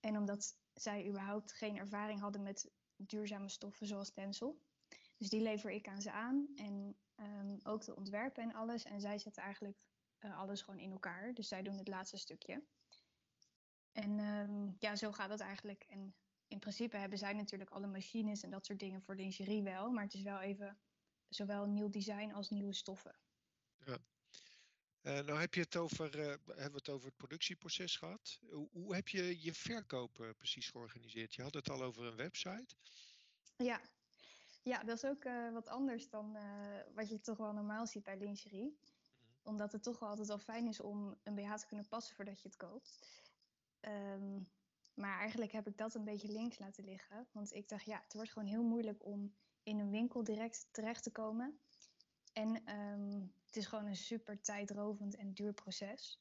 En 0.00 0.16
omdat 0.16 0.56
zij 0.74 1.06
überhaupt 1.08 1.52
geen 1.52 1.76
ervaring 1.76 2.20
hadden 2.20 2.42
met 2.42 2.70
duurzame 2.96 3.48
stoffen 3.48 3.86
zoals 3.86 4.10
tencel. 4.10 4.60
Dus 5.16 5.28
die 5.28 5.40
lever 5.40 5.70
ik 5.70 5.88
aan 5.88 6.02
ze 6.02 6.10
aan. 6.10 6.48
En 6.56 6.96
um, 7.16 7.58
ook 7.62 7.84
de 7.84 7.96
ontwerpen 7.96 8.42
en 8.42 8.54
alles. 8.54 8.84
En 8.84 9.00
zij 9.00 9.18
zetten 9.18 9.42
eigenlijk 9.42 9.76
uh, 10.20 10.38
alles 10.38 10.62
gewoon 10.62 10.80
in 10.80 10.90
elkaar. 10.90 11.34
Dus 11.34 11.48
zij 11.48 11.62
doen 11.62 11.78
het 11.78 11.88
laatste 11.88 12.16
stukje. 12.16 12.62
En 13.98 14.18
um, 14.18 14.76
ja, 14.78 14.96
zo 14.96 15.12
gaat 15.12 15.30
het 15.30 15.40
eigenlijk. 15.40 15.84
En 15.88 16.14
in 16.48 16.58
principe 16.58 16.96
hebben 16.96 17.18
zij 17.18 17.32
natuurlijk 17.32 17.70
alle 17.70 17.86
machines 17.86 18.42
en 18.42 18.50
dat 18.50 18.66
soort 18.66 18.78
dingen 18.78 19.02
voor 19.02 19.14
lingerie 19.14 19.62
wel. 19.62 19.90
Maar 19.90 20.04
het 20.04 20.14
is 20.14 20.22
wel 20.22 20.40
even 20.40 20.78
zowel 21.28 21.66
nieuw 21.66 21.88
design 21.88 22.32
als 22.32 22.50
nieuwe 22.50 22.72
stoffen. 22.72 23.18
Ja. 23.84 23.98
Uh, 25.02 25.20
nou 25.20 25.40
heb 25.40 25.54
je 25.54 25.60
het 25.60 25.76
over, 25.76 26.18
uh, 26.18 26.26
hebben 26.26 26.54
we 26.54 26.76
het 26.76 26.88
over 26.88 27.06
het 27.06 27.16
productieproces 27.16 27.96
gehad. 27.96 28.40
Hoe, 28.50 28.68
hoe 28.72 28.94
heb 28.94 29.08
je 29.08 29.42
je 29.42 29.54
verkoop 29.54 30.18
uh, 30.18 30.30
precies 30.36 30.68
georganiseerd? 30.68 31.34
Je 31.34 31.42
had 31.42 31.54
het 31.54 31.70
al 31.70 31.82
over 31.82 32.04
een 32.04 32.16
website. 32.16 32.74
Ja, 33.56 33.80
ja, 34.62 34.84
dat 34.84 34.96
is 34.96 35.04
ook 35.04 35.24
wat 35.52 35.68
anders 35.68 36.08
dan 36.08 36.36
wat 36.94 37.08
je 37.08 37.20
toch 37.20 37.36
wel 37.36 37.52
normaal 37.52 37.86
ziet 37.86 38.04
bij 38.04 38.18
lingerie. 38.18 38.70
Mm-hmm. 38.70 38.96
Omdat 39.42 39.72
het 39.72 39.82
toch 39.82 39.98
wel 39.98 40.08
altijd 40.08 40.28
wel 40.28 40.38
fijn 40.38 40.66
is 40.66 40.80
om 40.80 41.18
een 41.22 41.34
BH 41.34 41.54
te 41.54 41.66
kunnen 41.66 41.88
passen 41.88 42.14
voordat 42.14 42.42
je 42.42 42.48
het 42.48 42.56
koopt. 42.56 42.98
Um, 43.80 44.48
maar 44.94 45.18
eigenlijk 45.18 45.52
heb 45.52 45.66
ik 45.66 45.76
dat 45.76 45.94
een 45.94 46.04
beetje 46.04 46.32
links 46.32 46.58
laten 46.58 46.84
liggen. 46.84 47.28
Want 47.32 47.52
ik 47.52 47.68
dacht, 47.68 47.84
ja, 47.84 48.00
het 48.02 48.14
wordt 48.14 48.30
gewoon 48.30 48.48
heel 48.48 48.62
moeilijk 48.62 49.04
om 49.04 49.34
in 49.62 49.78
een 49.78 49.90
winkel 49.90 50.24
direct 50.24 50.68
terecht 50.70 51.02
te 51.02 51.10
komen. 51.10 51.58
En 52.32 52.78
um, 52.78 53.32
het 53.46 53.56
is 53.56 53.66
gewoon 53.66 53.86
een 53.86 53.96
super 53.96 54.40
tijdrovend 54.40 55.16
en 55.16 55.32
duur 55.32 55.52
proces. 55.52 56.20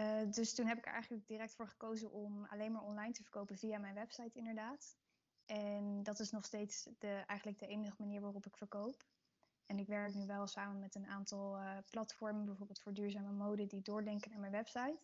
Uh, 0.00 0.30
dus 0.30 0.54
toen 0.54 0.66
heb 0.66 0.78
ik 0.78 0.86
er 0.86 0.92
eigenlijk 0.92 1.26
direct 1.26 1.54
voor 1.54 1.68
gekozen 1.68 2.12
om 2.12 2.44
alleen 2.44 2.72
maar 2.72 2.82
online 2.82 3.12
te 3.12 3.22
verkopen 3.22 3.56
via 3.56 3.78
mijn 3.78 3.94
website 3.94 4.38
inderdaad. 4.38 4.96
En 5.46 6.02
dat 6.02 6.20
is 6.20 6.30
nog 6.30 6.44
steeds 6.44 6.88
de, 6.98 7.08
eigenlijk 7.08 7.58
de 7.58 7.66
enige 7.66 7.96
manier 7.98 8.20
waarop 8.20 8.46
ik 8.46 8.56
verkoop. 8.56 9.06
En 9.66 9.78
ik 9.78 9.86
werk 9.86 10.14
nu 10.14 10.26
wel 10.26 10.46
samen 10.46 10.78
met 10.78 10.94
een 10.94 11.06
aantal 11.06 11.56
uh, 11.56 11.78
platformen, 11.90 12.44
bijvoorbeeld 12.44 12.80
voor 12.80 12.94
duurzame 12.94 13.32
mode, 13.32 13.66
die 13.66 13.82
doorlinken 13.82 14.30
naar 14.30 14.40
mijn 14.40 14.52
website. 14.52 14.98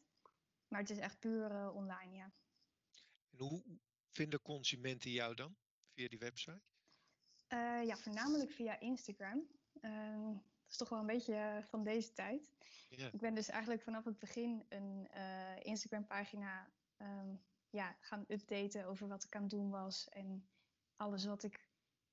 Maar 0.73 0.81
het 0.81 0.91
is 0.91 0.99
echt 0.99 1.19
puur 1.19 1.51
uh, 1.51 1.75
online, 1.75 2.17
ja. 2.17 2.33
En 3.31 3.39
hoe 3.39 3.63
vinden 4.11 4.43
consumenten 4.43 5.11
jou 5.11 5.35
dan 5.35 5.57
via 5.95 6.09
die 6.09 6.19
website? 6.19 6.63
Uh, 7.49 7.85
ja, 7.85 7.97
voornamelijk 7.97 8.51
via 8.51 8.81
Instagram. 8.81 9.47
Ehm, 9.81 10.33
dat 10.33 10.71
is 10.71 10.77
toch 10.77 10.89
wel 10.89 10.99
een 10.99 11.07
beetje 11.07 11.65
van 11.69 11.85
deze 11.85 12.13
tijd. 12.13 12.51
Ik 12.89 13.21
ben 13.21 13.35
dus 13.35 13.49
eigenlijk 13.49 13.83
vanaf 13.83 14.05
het 14.05 14.19
begin 14.19 14.65
een 14.69 15.09
Instagram-pagina 15.63 16.73
um, 16.99 17.43
ja, 17.71 17.97
gaan 18.01 18.25
updaten 18.29 18.87
over 18.87 19.09
wat 19.09 19.25
ik 19.25 19.35
aan 19.35 19.43
het 19.43 19.51
doen 19.51 19.71
was. 19.71 20.09
En 20.09 20.49
alles 20.97 21.25
wat 21.25 21.43
ik 21.43 21.69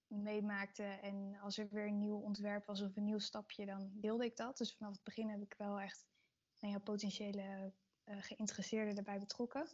meemaakte. 0.07 0.83
En 0.83 1.35
als 1.41 1.57
er 1.57 1.69
weer 1.69 1.87
een 1.87 1.99
nieuw 1.99 2.19
ontwerp 2.19 2.65
was 2.65 2.81
of 2.81 2.95
een 2.95 3.05
nieuw 3.05 3.19
stapje, 3.19 3.65
dan 3.65 3.91
deelde 3.93 4.25
ik 4.25 4.35
dat. 4.35 4.57
Dus 4.57 4.75
vanaf 4.75 4.93
het 4.93 5.03
begin 5.03 5.29
heb 5.29 5.41
ik 5.41 5.53
wel 5.57 5.79
echt 5.79 6.07
nou 6.59 6.73
ja, 6.73 6.79
potentiële 6.79 7.73
geïnteresseerden 8.17 8.97
erbij 8.97 9.19
betrokken. 9.19 9.67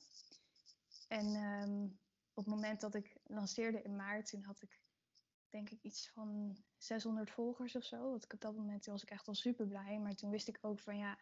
En 1.08 1.36
um, 1.36 2.00
op 2.34 2.46
het 2.46 2.54
moment 2.54 2.82
dat 2.82 2.96
ik 2.96 3.18
lanceerde 3.24 3.82
in 3.82 3.96
maart, 3.96 4.30
toen 4.30 4.44
had 4.44 4.62
ik 4.62 4.82
denk 5.50 5.70
ik 5.70 5.82
iets 5.82 6.10
van 6.10 6.58
600 6.78 7.32
volgers 7.32 7.76
of 7.76 7.84
zo. 7.84 8.10
Want 8.10 8.34
op 8.34 8.42
dat 8.42 8.56
moment 8.56 8.86
was 8.86 9.04
ik 9.04 9.10
echt 9.10 9.26
wel 9.26 9.36
super 9.36 9.68
blij. 9.68 10.00
Maar 10.00 10.16
toen 10.16 10.30
wist 10.30 10.48
ik 10.48 10.58
ook 10.62 10.80
van 10.80 10.98
ja, 10.98 11.20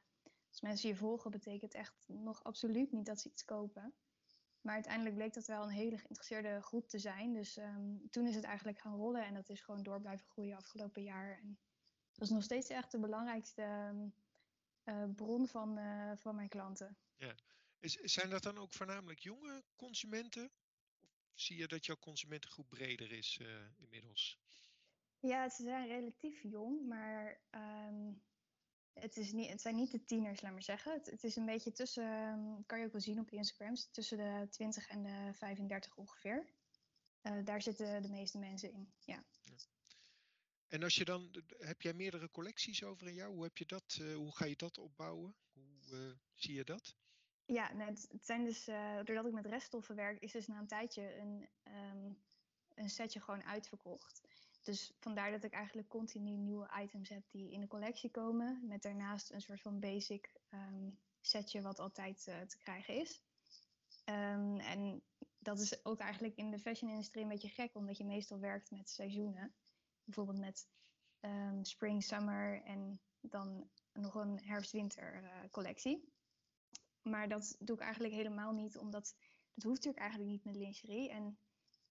als 0.50 0.62
mensen 0.62 0.90
je 0.90 0.96
volgen, 0.96 1.32
betekent 1.32 1.74
echt 1.74 2.06
nog 2.08 2.44
absoluut 2.44 2.92
niet 2.92 3.06
dat 3.06 3.20
ze 3.20 3.30
iets 3.30 3.46
kopen. 3.46 3.94
Maar 4.62 4.74
uiteindelijk 4.74 5.16
bleek 5.16 5.34
dat 5.34 5.46
wel 5.46 5.64
een 5.64 5.70
hele 5.70 5.98
geïnteresseerde 5.98 6.62
groep 6.62 6.88
te 6.88 7.00
zijn. 7.00 7.34
Dus 7.34 7.58
um, 7.58 8.10
toen 8.10 8.28
is 8.28 8.36
het 8.36 8.44
eigenlijk 8.44 8.80
gaan 8.80 8.96
rollen 8.96 9.26
en 9.26 9.34
dat 9.34 9.50
is 9.50 9.62
gewoon 9.62 9.84
door 9.84 10.02
blijven 10.02 10.28
groeien 10.28 10.58
afgelopen 10.58 11.04
jaar. 11.04 11.38
En 11.38 11.60
dat 12.14 12.28
is 12.28 12.30
nog 12.30 12.44
steeds 12.44 12.70
echt 12.70 12.92
de 12.92 13.00
belangrijkste 13.00 13.94
uh, 14.86 15.04
bron 15.16 15.48
van, 15.48 15.78
uh, 15.78 16.12
van 16.16 16.36
mijn 16.36 16.50
klanten. 16.50 16.98
Ja. 17.18 17.36
Is, 17.80 17.94
zijn 17.94 18.30
dat 18.30 18.44
dan 18.44 18.58
ook 18.58 18.74
voornamelijk 18.74 19.20
jonge 19.20 19.64
consumenten? 19.76 20.52
Of 21.34 21.40
zie 21.42 21.58
je 21.58 21.68
dat 21.68 21.86
jouw 21.86 21.98
consumentengroep 21.98 22.70
breder 22.70 23.12
is 23.12 23.38
uh, 23.42 23.48
inmiddels? 23.78 24.40
Ja, 25.20 25.50
ze 25.50 25.64
zijn 25.64 25.88
relatief 25.88 26.42
jong, 26.42 26.88
maar 26.88 27.42
um, 27.52 28.24
het, 28.94 29.18
is 29.18 29.32
niet, 29.32 29.50
het 29.50 29.62
zijn 29.62 29.76
niet 29.76 29.92
de 29.92 30.06
tieners, 30.06 30.42
laat 30.42 30.52
maar 30.52 30.64
zeggen. 30.64 30.94
Het, 30.94 31.06
het 31.06 31.24
is 31.24 31.36
een 31.36 31.46
beetje 31.46 31.72
tussen, 31.72 32.04
ehm, 32.04 32.64
kan 32.66 32.80
je 32.80 32.86
ook 32.86 32.92
wel 32.92 33.02
zien 33.02 33.20
op 33.20 33.32
Instagram, 33.32 33.76
tussen 33.92 34.18
de 34.18 34.48
20 34.50 34.88
en 34.88 35.04
de 35.04 35.34
35 35.34 35.96
ongeveer. 35.96 36.46
Uh, 37.22 37.46
daar 37.46 37.62
zitten 37.62 38.02
de 38.02 38.10
meeste 38.10 38.38
mensen 38.38 38.72
in, 38.72 38.94
ja. 39.00 39.24
ja. 39.42 39.56
En 40.68 40.84
als 40.84 40.96
je 40.96 41.06
dan, 41.06 41.44
heb 41.58 41.82
jij 41.82 41.94
meerdere 41.94 42.32
collecties 42.32 42.84
over 42.84 43.08
een 43.08 43.14
jaar? 43.14 43.30
Hoe, 43.30 43.44
heb 43.44 43.58
je 43.58 43.66
dat, 43.66 43.98
uh, 44.02 44.16
hoe 44.16 44.36
ga 44.36 44.46
je 44.46 44.56
dat 44.56 44.78
opbouwen? 44.78 45.36
Hoe 45.54 45.80
uh, 45.92 46.12
zie 46.34 46.54
je 46.54 46.64
dat? 46.64 46.96
Ja, 47.46 47.76
het, 47.76 48.08
zijn 48.22 48.44
dus, 48.44 48.68
uh, 48.68 48.96
doordat 48.96 49.26
ik 49.26 49.34
met 49.34 49.46
reststoffen 49.46 49.96
werk, 49.96 50.22
is 50.22 50.32
dus 50.32 50.48
na 50.48 50.60
een 50.60 50.68
tijdje 50.68 51.18
een, 51.18 51.50
um, 51.64 52.18
een 52.76 52.90
setje 52.90 53.20
gewoon 53.22 53.44
uitverkocht. 53.44 54.22
Dus 54.62 54.94
vandaar 55.00 55.32
dat 55.32 55.44
ik 55.44 55.54
eigenlijk 55.54 55.88
continu 55.88 56.32
nieuwe 56.32 56.70
items 56.82 57.10
heb 57.10 57.24
die 57.30 57.52
in 57.52 57.60
de 57.60 57.68
collectie 57.68 58.12
komen. 58.12 58.60
Met 58.68 58.82
daarnaast 58.82 59.32
een 59.32 59.42
soort 59.42 59.62
van 59.62 59.80
basic 59.80 60.32
um, 60.50 61.00
setje 61.22 61.62
wat 61.62 61.80
altijd 61.80 62.26
uh, 62.28 62.42
te 62.42 62.58
krijgen 62.58 62.96
is. 62.96 63.22
Um, 64.06 64.60
en 64.60 65.04
dat 65.40 65.60
is 65.60 65.86
ook 65.86 66.00
eigenlijk 66.00 66.36
in 66.36 66.52
de 66.52 66.60
fashion-industrie 66.60 67.24
een 67.24 67.30
beetje 67.30 67.50
gek, 67.50 67.76
omdat 67.76 67.98
je 67.98 68.06
meestal 68.06 68.40
werkt 68.40 68.72
met 68.72 68.90
seizoenen. 68.90 69.56
Bijvoorbeeld 70.04 70.40
met 70.40 70.68
spring, 71.62 72.04
summer 72.04 72.62
en 72.64 73.00
dan 73.22 73.70
nog 73.94 74.16
een 74.16 74.40
herfst-winter 74.44 75.24
uh, 75.24 75.30
collectie. 75.52 76.13
Maar 77.04 77.30
dat 77.30 77.56
doe 77.60 77.76
ik 77.76 77.82
eigenlijk 77.82 78.14
helemaal 78.14 78.52
niet, 78.52 78.78
omdat 78.78 79.16
dat 79.54 79.64
hoeft 79.64 79.84
natuurlijk 79.86 80.04
eigenlijk 80.04 80.32
niet 80.32 80.44
met 80.44 80.56
lingerie. 80.56 81.10
En 81.10 81.38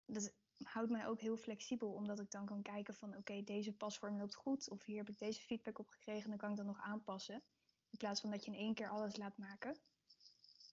dat 0.06 0.34
houdt 0.64 0.92
mij 0.92 1.08
ook 1.08 1.20
heel 1.20 1.38
flexibel, 1.38 1.94
omdat 1.94 2.20
ik 2.20 2.32
dan 2.32 2.46
kan 2.46 2.62
kijken 2.62 2.96
van 2.96 3.18
oké, 3.18 3.44
deze 3.44 3.74
pasvorm 3.74 4.18
loopt 4.18 4.36
goed. 4.36 4.70
Of 4.70 4.84
hier 4.84 4.98
heb 4.98 5.10
ik 5.10 5.18
deze 5.18 5.42
feedback 5.42 5.80
op 5.80 5.88
gekregen, 5.88 6.30
dan 6.30 6.38
kan 6.38 6.52
ik 6.52 6.58
dat 6.58 6.66
nog 6.66 6.80
aanpassen. 6.80 7.44
In 7.90 7.98
plaats 7.98 8.22
van 8.22 8.32
dat 8.32 8.46
je 8.46 8.52
in 8.52 8.58
één 8.58 8.74
keer 8.74 8.90
alles 8.90 9.16
laat 9.16 9.38
maken. 9.38 9.78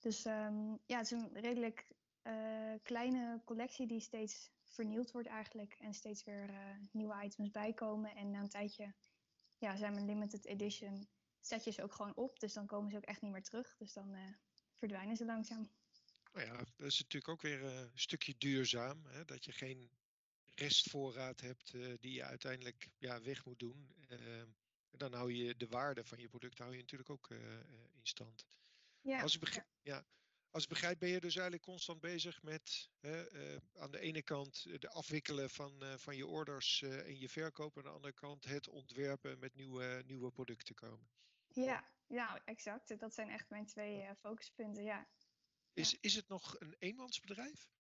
Dus 0.01 0.25
um, 0.25 0.79
ja, 0.87 0.97
het 0.97 1.05
is 1.05 1.11
een 1.11 1.33
redelijk 1.33 1.93
uh, 2.23 2.75
kleine 2.83 3.41
collectie 3.45 3.87
die 3.87 4.01
steeds 4.01 4.51
vernieuwd 4.65 5.13
wordt 5.13 5.29
eigenlijk. 5.29 5.77
En 5.81 5.95
steeds 5.95 6.25
weer 6.25 6.51
uh, 6.51 6.57
nieuwe 6.93 7.25
items 7.25 7.51
bijkomen. 7.51 8.17
En 8.17 8.31
na 8.31 8.41
een 8.41 8.49
tijdje 8.49 8.95
ja, 9.59 9.77
zijn 9.77 9.95
mijn 9.95 10.07
limited 10.07 10.45
edition 10.45 11.09
setjes 11.47 11.81
ook 11.81 11.93
gewoon 11.93 12.15
op. 12.15 12.41
Dus 12.41 12.53
dan 12.53 12.67
komen 12.67 12.91
ze 12.91 12.97
ook 12.97 13.05
echt 13.05 13.23
niet 13.23 13.33
meer 13.33 13.43
terug. 13.43 13.77
Dus 13.77 13.93
dan 13.93 14.15
uh, 14.15 14.29
verdwijnen 14.75 15.17
ze 15.17 15.25
langzaam. 15.25 15.71
Nou 16.33 16.47
ja, 16.47 16.57
dat 16.57 16.87
is 16.87 16.99
natuurlijk 16.99 17.29
ook 17.29 17.43
weer 17.43 17.65
een 17.65 17.91
stukje 17.95 18.35
duurzaam. 18.39 19.05
Hè? 19.07 19.25
Dat 19.25 19.45
je 19.45 19.53
geen 19.53 19.91
restvoorraad 20.55 21.41
hebt 21.41 21.73
uh, 21.73 21.95
die 22.01 22.13
je 22.13 22.23
uiteindelijk 22.23 22.89
ja, 22.99 23.23
weg 23.23 23.45
moet 23.45 23.59
doen. 23.59 23.95
Uh, 24.09 24.43
dan 24.91 25.13
hou 25.13 25.33
je 25.33 25.57
de 25.57 25.67
waarde 25.67 26.05
van 26.05 26.19
je 26.19 26.29
product 26.29 26.59
hou 26.59 26.73
je 26.73 26.81
natuurlijk 26.81 27.11
ook 27.11 27.31
in 27.93 28.01
stand. 28.03 28.47
Ja, 29.01 29.23
als, 29.23 29.35
ik 29.35 29.41
begrijp, 29.41 29.67
ja. 29.83 30.07
als 30.51 30.63
ik 30.63 30.69
begrijp 30.69 30.99
ben 30.99 31.09
je 31.09 31.21
dus 31.21 31.35
eigenlijk 31.35 31.65
constant 31.65 32.01
bezig 32.01 32.43
met 32.43 32.91
aan 33.75 33.91
de 33.91 33.99
ene 33.99 34.23
kant 34.23 34.81
de 34.81 34.89
afwikkelen 34.89 35.51
van, 35.51 35.83
van 35.99 36.17
je 36.17 36.27
orders 36.27 36.83
en 36.83 37.19
je 37.19 37.29
verkoop. 37.29 37.77
Aan 37.77 37.83
de 37.83 37.89
andere 37.89 38.15
kant 38.15 38.45
het 38.45 38.69
ontwerpen 38.69 39.39
met 39.39 39.55
nieuwe, 39.55 40.03
nieuwe 40.07 40.31
producten 40.31 40.75
komen. 40.75 41.09
Ja, 41.55 41.85
ja, 42.07 42.45
exact. 42.45 42.99
Dat 43.01 43.15
zijn 43.15 43.29
echt 43.29 43.51
mijn 43.51 43.67
twee 43.67 44.15
focuspunten, 44.15 44.83
ja. 44.83 45.07
Is, 45.73 45.91
ja. 45.91 45.99
is 46.01 46.15
het 46.15 46.29
nog 46.29 46.61
een 46.61 46.77
eenmansbedrijf? 46.79 47.71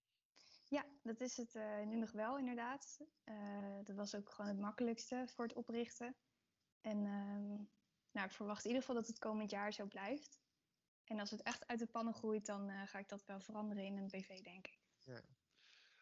Ja, 0.73 0.87
dat 1.03 1.21
is 1.21 1.37
het 1.37 1.55
uh, 1.55 1.83
nu 1.83 1.97
nog 1.97 2.13
wel 2.13 2.39
inderdaad. 2.39 3.01
Uh, 3.25 3.79
dat 3.85 3.97
was 3.97 4.15
ook 4.15 4.31
gewoon 4.31 4.51
het 4.51 4.61
makkelijkste 4.61 5.25
voor 5.29 5.45
het 5.45 5.55
oprichten. 5.55 6.17
En 6.81 6.97
uh, 7.05 7.67
nou, 8.11 8.27
ik 8.27 8.33
verwacht 8.33 8.63
in 8.63 8.67
ieder 8.67 8.81
geval 8.81 9.01
dat 9.01 9.07
het 9.07 9.19
komend 9.19 9.51
jaar 9.51 9.73
zo 9.73 9.87
blijft. 9.87 10.41
En 11.05 11.21
als 11.21 11.31
het 11.31 11.43
echt 11.43 11.67
uit 11.67 11.79
de 11.79 11.87
pannen 11.87 12.15
groeit, 12.15 12.47
dan 12.47 12.71
uh, 12.71 12.83
ga 12.87 12.99
ik 12.99 13.09
dat 13.09 13.25
wel 13.25 13.41
veranderen 13.41 13.85
in 13.85 13.97
een 13.97 14.09
BV, 14.09 14.41
denk 14.41 14.67
ik. 14.67 14.79
Ja. 14.99 15.21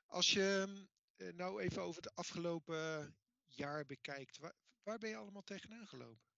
Als 0.06 0.32
je 0.32 0.86
nou 1.16 1.62
even 1.62 1.82
over 1.82 2.02
het 2.02 2.14
afgelopen 2.14 3.16
jaar 3.46 3.86
bekijkt, 3.86 4.38
waar, 4.38 4.54
waar 4.82 4.98
ben 4.98 5.10
je 5.10 5.16
allemaal 5.16 5.44
tegenaan 5.44 5.86
gelopen? 5.86 6.29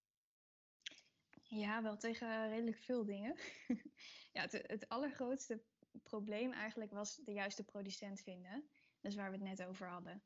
Ja, 1.53 1.81
wel 1.81 1.97
tegen 1.97 2.49
redelijk 2.49 2.77
veel 2.77 3.05
dingen. 3.05 3.35
ja, 4.35 4.41
het, 4.41 4.51
het, 4.51 4.89
allergrootste 4.89 5.63
probleem 6.03 6.51
eigenlijk 6.51 6.91
was 6.91 7.15
de 7.15 7.33
juiste 7.33 7.63
producent 7.63 8.21
vinden. 8.21 8.67
Dus 9.01 9.15
waar 9.15 9.31
we 9.31 9.37
het 9.37 9.45
net 9.57 9.67
over 9.67 9.87
hadden. 9.87 10.23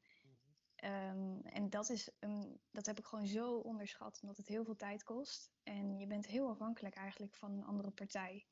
Um, 0.83 1.41
en 1.41 1.69
dat, 1.69 1.89
is, 1.89 2.11
um, 2.19 2.59
dat 2.71 2.85
heb 2.85 2.97
ik 2.97 3.05
gewoon 3.05 3.27
zo 3.27 3.57
onderschat, 3.57 4.19
omdat 4.21 4.37
het 4.37 4.47
heel 4.47 4.63
veel 4.63 4.75
tijd 4.75 5.03
kost. 5.03 5.51
En 5.63 5.99
je 5.99 6.07
bent 6.07 6.25
heel 6.25 6.49
afhankelijk 6.49 6.95
eigenlijk 6.95 7.35
van 7.35 7.51
een 7.51 7.65
andere 7.65 7.91
partij. 7.91 8.45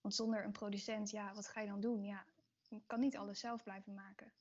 Want 0.00 0.14
zonder 0.14 0.44
een 0.44 0.52
producent, 0.52 1.10
ja, 1.10 1.34
wat 1.34 1.48
ga 1.48 1.60
je 1.60 1.68
dan 1.68 1.80
doen? 1.80 2.04
Ja, 2.04 2.26
je 2.68 2.82
kan 2.86 3.00
niet 3.00 3.16
alles 3.16 3.40
zelf 3.40 3.62
blijven 3.62 3.94
maken. 3.94 4.32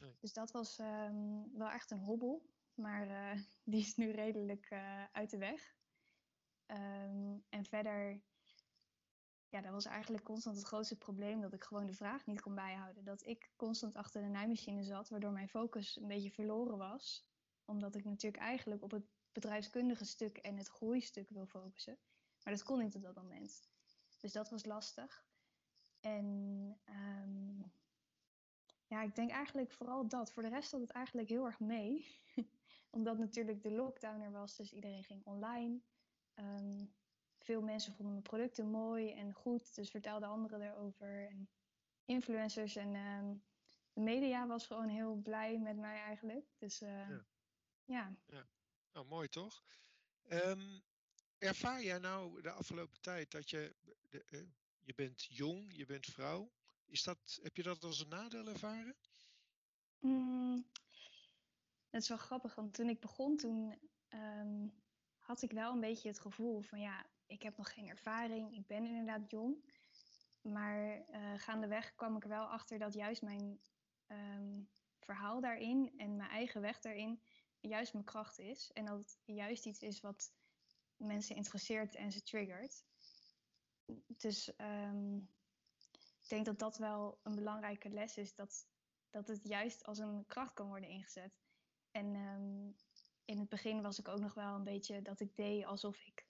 Nee. 0.00 0.16
Dus 0.20 0.32
dat 0.32 0.50
was 0.50 0.78
um, 0.78 1.56
wel 1.56 1.70
echt 1.70 1.90
een 1.90 1.98
hobbel. 1.98 2.42
Maar 2.74 3.08
uh, 3.08 3.42
die 3.70 3.80
is 3.80 3.96
nu 3.96 4.10
redelijk 4.10 4.70
uh, 4.70 5.04
uit 5.12 5.30
de 5.30 5.38
weg. 5.38 5.76
Um, 6.66 7.44
en 7.48 7.64
verder, 7.64 8.22
ja, 9.48 9.60
dat 9.60 9.72
was 9.72 9.84
eigenlijk 9.84 10.24
constant 10.24 10.56
het 10.56 10.66
grootste 10.66 10.96
probleem 10.96 11.40
dat 11.40 11.52
ik 11.52 11.64
gewoon 11.64 11.86
de 11.86 11.94
vraag 11.94 12.26
niet 12.26 12.40
kon 12.40 12.54
bijhouden. 12.54 13.04
Dat 13.04 13.26
ik 13.26 13.52
constant 13.56 13.96
achter 13.96 14.22
de 14.22 14.28
naaimachine 14.28 14.82
zat, 14.82 15.08
waardoor 15.08 15.32
mijn 15.32 15.48
focus 15.48 15.96
een 15.96 16.08
beetje 16.08 16.30
verloren 16.30 16.78
was. 16.78 17.26
Omdat 17.64 17.94
ik 17.94 18.04
natuurlijk 18.04 18.42
eigenlijk 18.42 18.82
op 18.82 18.90
het 18.90 19.04
bedrijfskundige 19.32 20.04
stuk 20.04 20.36
en 20.36 20.56
het 20.56 20.68
groeistuk 20.68 21.30
wil 21.30 21.46
focussen. 21.46 21.98
Maar 22.42 22.54
dat 22.54 22.62
kon 22.62 22.78
niet 22.78 22.94
op 22.94 23.02
dat 23.02 23.14
moment. 23.14 23.68
Dus 24.20 24.32
dat 24.32 24.50
was 24.50 24.64
lastig. 24.64 25.26
En 26.00 26.26
um, 26.84 27.72
ja, 28.86 29.02
ik 29.02 29.14
denk 29.14 29.30
eigenlijk 29.30 29.72
vooral 29.72 30.08
dat. 30.08 30.32
Voor 30.32 30.42
de 30.42 30.48
rest 30.48 30.70
had 30.70 30.80
het 30.80 30.90
eigenlijk 30.90 31.28
heel 31.28 31.44
erg 31.44 31.60
mee. 31.60 32.06
Omdat 32.90 33.18
natuurlijk 33.18 33.62
de 33.62 33.70
lockdown 33.70 34.20
er 34.20 34.32
was, 34.32 34.56
dus 34.56 34.72
iedereen 34.72 35.04
ging 35.04 35.24
online. 35.24 35.80
Um, 36.34 36.94
veel 37.38 37.62
mensen 37.62 37.92
vonden 37.92 38.12
mijn 38.12 38.22
producten 38.22 38.70
mooi 38.70 39.12
en 39.12 39.32
goed, 39.32 39.74
dus 39.74 39.90
vertelden 39.90 40.28
anderen 40.28 40.62
erover. 40.62 41.28
En 41.28 41.48
influencers 42.04 42.76
en 42.76 42.94
um, 42.94 43.44
de 43.92 44.00
media 44.00 44.46
was 44.46 44.66
gewoon 44.66 44.88
heel 44.88 45.14
blij 45.14 45.58
met 45.58 45.76
mij 45.76 46.00
eigenlijk. 46.00 46.46
Dus 46.58 46.82
uh, 46.82 47.08
ja. 47.08 47.26
ja. 47.84 48.16
ja. 48.26 48.48
Nou, 48.92 49.06
mooi 49.06 49.28
toch? 49.28 49.64
Um, 50.28 50.82
ervaar 51.38 51.82
jij 51.82 51.98
nou 51.98 52.42
de 52.42 52.50
afgelopen 52.50 53.00
tijd 53.00 53.30
dat 53.30 53.50
je, 53.50 53.76
de, 54.10 54.24
uh, 54.30 54.48
je 54.80 54.94
bent 54.94 55.24
jong, 55.24 55.76
je 55.76 55.86
bent 55.86 56.06
vrouw. 56.06 56.52
Is 56.84 57.02
dat, 57.02 57.38
heb 57.42 57.56
je 57.56 57.62
dat 57.62 57.84
als 57.84 58.00
een 58.00 58.08
nadeel 58.08 58.46
ervaren? 58.46 58.96
Mm, 59.98 60.66
het 61.90 62.02
is 62.02 62.08
wel 62.08 62.18
grappig, 62.18 62.54
want 62.54 62.74
toen 62.74 62.88
ik 62.88 63.00
begon, 63.00 63.36
toen 63.36 63.78
um, 64.08 64.83
had 65.24 65.42
ik 65.42 65.52
wel 65.52 65.72
een 65.72 65.80
beetje 65.80 66.08
het 66.08 66.20
gevoel 66.20 66.60
van 66.60 66.80
ja, 66.80 67.06
ik 67.26 67.42
heb 67.42 67.56
nog 67.56 67.72
geen 67.72 67.88
ervaring, 67.88 68.56
ik 68.56 68.66
ben 68.66 68.86
inderdaad 68.86 69.30
jong. 69.30 69.72
Maar 70.40 71.08
uh, 71.10 71.32
gaandeweg 71.36 71.94
kwam 71.94 72.16
ik 72.16 72.22
er 72.22 72.28
wel 72.28 72.46
achter 72.46 72.78
dat 72.78 72.94
juist 72.94 73.22
mijn 73.22 73.60
um, 74.08 74.68
verhaal 75.00 75.40
daarin 75.40 75.92
en 75.96 76.16
mijn 76.16 76.30
eigen 76.30 76.60
weg 76.60 76.80
daarin 76.80 77.22
juist 77.60 77.92
mijn 77.92 78.04
kracht 78.04 78.38
is. 78.38 78.70
En 78.72 78.84
dat 78.84 78.98
het 78.98 79.18
juist 79.24 79.66
iets 79.66 79.80
is 79.80 80.00
wat 80.00 80.32
mensen 80.96 81.36
interesseert 81.36 81.94
en 81.94 82.12
ze 82.12 82.22
triggert. 82.22 82.84
Dus 84.06 84.52
um, 84.58 85.28
ik 86.22 86.28
denk 86.28 86.44
dat 86.44 86.58
dat 86.58 86.78
wel 86.78 87.20
een 87.22 87.34
belangrijke 87.34 87.88
les 87.88 88.16
is, 88.16 88.34
dat, 88.34 88.66
dat 89.10 89.28
het 89.28 89.48
juist 89.48 89.84
als 89.84 89.98
een 89.98 90.26
kracht 90.26 90.54
kan 90.54 90.68
worden 90.68 90.88
ingezet. 90.88 91.38
En 91.90 92.14
um, 92.14 92.76
in 93.24 93.38
het 93.38 93.48
begin 93.48 93.82
was 93.82 93.98
ik 93.98 94.08
ook 94.08 94.20
nog 94.20 94.34
wel 94.34 94.54
een 94.54 94.64
beetje 94.64 95.02
dat 95.02 95.20
ik 95.20 95.36
deed 95.36 95.64
alsof 95.64 96.06
ik 96.06 96.26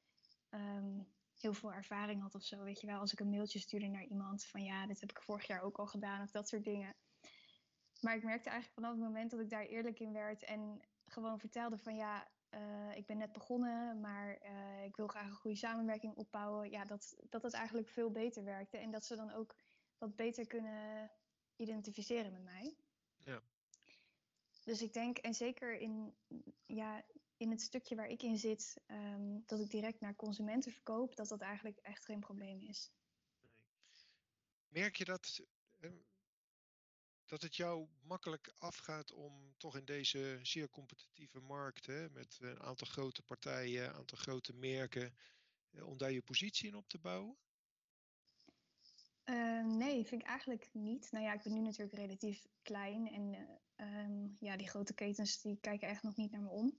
um, 0.50 1.06
heel 1.34 1.54
veel 1.54 1.72
ervaring 1.72 2.22
had 2.22 2.34
of 2.34 2.42
zo. 2.42 2.62
Weet 2.62 2.80
je 2.80 2.86
wel, 2.86 3.00
als 3.00 3.12
ik 3.12 3.20
een 3.20 3.30
mailtje 3.30 3.58
stuurde 3.58 3.86
naar 3.86 4.04
iemand 4.04 4.44
van 4.44 4.62
ja, 4.62 4.86
dit 4.86 5.00
heb 5.00 5.10
ik 5.10 5.22
vorig 5.22 5.46
jaar 5.46 5.62
ook 5.62 5.78
al 5.78 5.86
gedaan 5.86 6.22
of 6.22 6.30
dat 6.30 6.48
soort 6.48 6.64
dingen. 6.64 6.94
Maar 8.00 8.16
ik 8.16 8.24
merkte 8.24 8.50
eigenlijk 8.50 8.80
vanaf 8.80 8.90
het 8.90 9.00
moment 9.00 9.30
dat 9.30 9.40
ik 9.40 9.50
daar 9.50 9.66
eerlijk 9.66 10.00
in 10.00 10.12
werd 10.12 10.44
en 10.44 10.80
gewoon 11.06 11.38
vertelde 11.38 11.78
van 11.78 11.96
ja, 11.96 12.28
uh, 12.50 12.96
ik 12.96 13.06
ben 13.06 13.18
net 13.18 13.32
begonnen, 13.32 14.00
maar 14.00 14.38
uh, 14.42 14.84
ik 14.84 14.96
wil 14.96 15.06
graag 15.06 15.26
een 15.26 15.34
goede 15.34 15.56
samenwerking 15.56 16.14
opbouwen. 16.14 16.70
Ja, 16.70 16.84
dat, 16.84 17.16
dat 17.28 17.42
het 17.42 17.52
eigenlijk 17.52 17.88
veel 17.88 18.10
beter 18.10 18.44
werkte 18.44 18.76
en 18.76 18.90
dat 18.90 19.04
ze 19.04 19.16
dan 19.16 19.32
ook 19.32 19.54
wat 19.98 20.16
beter 20.16 20.46
kunnen 20.46 21.10
identificeren 21.56 22.32
met 22.32 22.42
mij. 22.42 22.76
Dus 24.64 24.82
ik 24.82 24.92
denk, 24.92 25.18
en 25.18 25.34
zeker 25.34 25.78
in, 25.78 26.14
ja, 26.66 27.04
in 27.36 27.50
het 27.50 27.60
stukje 27.60 27.96
waar 27.96 28.08
ik 28.08 28.22
in 28.22 28.38
zit, 28.38 28.80
um, 28.86 29.42
dat 29.46 29.60
ik 29.60 29.70
direct 29.70 30.00
naar 30.00 30.16
consumenten 30.16 30.72
verkoop, 30.72 31.16
dat 31.16 31.28
dat 31.28 31.40
eigenlijk 31.40 31.78
echt 31.78 32.04
geen 32.04 32.20
probleem 32.20 32.60
is. 32.60 32.92
Nee. 33.40 34.82
Merk 34.82 34.96
je 34.96 35.04
dat, 35.04 35.40
dat 37.26 37.42
het 37.42 37.56
jou 37.56 37.88
makkelijk 38.02 38.54
afgaat 38.58 39.12
om 39.12 39.54
toch 39.56 39.76
in 39.76 39.84
deze 39.84 40.38
zeer 40.42 40.70
competitieve 40.70 41.40
markt, 41.40 41.86
hè, 41.86 42.10
met 42.10 42.38
een 42.40 42.60
aantal 42.60 42.86
grote 42.86 43.22
partijen, 43.22 43.84
een 43.84 43.94
aantal 43.94 44.18
grote 44.18 44.54
merken, 44.54 45.14
eh, 45.70 45.86
om 45.86 45.98
daar 45.98 46.12
je 46.12 46.22
positie 46.22 46.68
in 46.68 46.74
op 46.74 46.88
te 46.88 46.98
bouwen? 46.98 47.36
Uh, 49.24 49.64
nee, 49.64 50.04
vind 50.04 50.22
ik 50.22 50.28
eigenlijk 50.28 50.68
niet. 50.72 51.12
Nou 51.12 51.24
ja, 51.24 51.32
ik 51.32 51.42
ben 51.42 51.52
nu 51.52 51.60
natuurlijk 51.60 51.96
relatief 51.96 52.46
klein 52.62 53.08
en 53.08 53.32
uh, 53.32 53.56
um, 53.76 54.36
ja, 54.40 54.56
die 54.56 54.68
grote 54.68 54.94
ketens 54.94 55.40
die 55.40 55.58
kijken 55.60 55.88
echt 55.88 56.02
nog 56.02 56.16
niet 56.16 56.30
naar 56.30 56.42
me 56.42 56.50
om. 56.50 56.78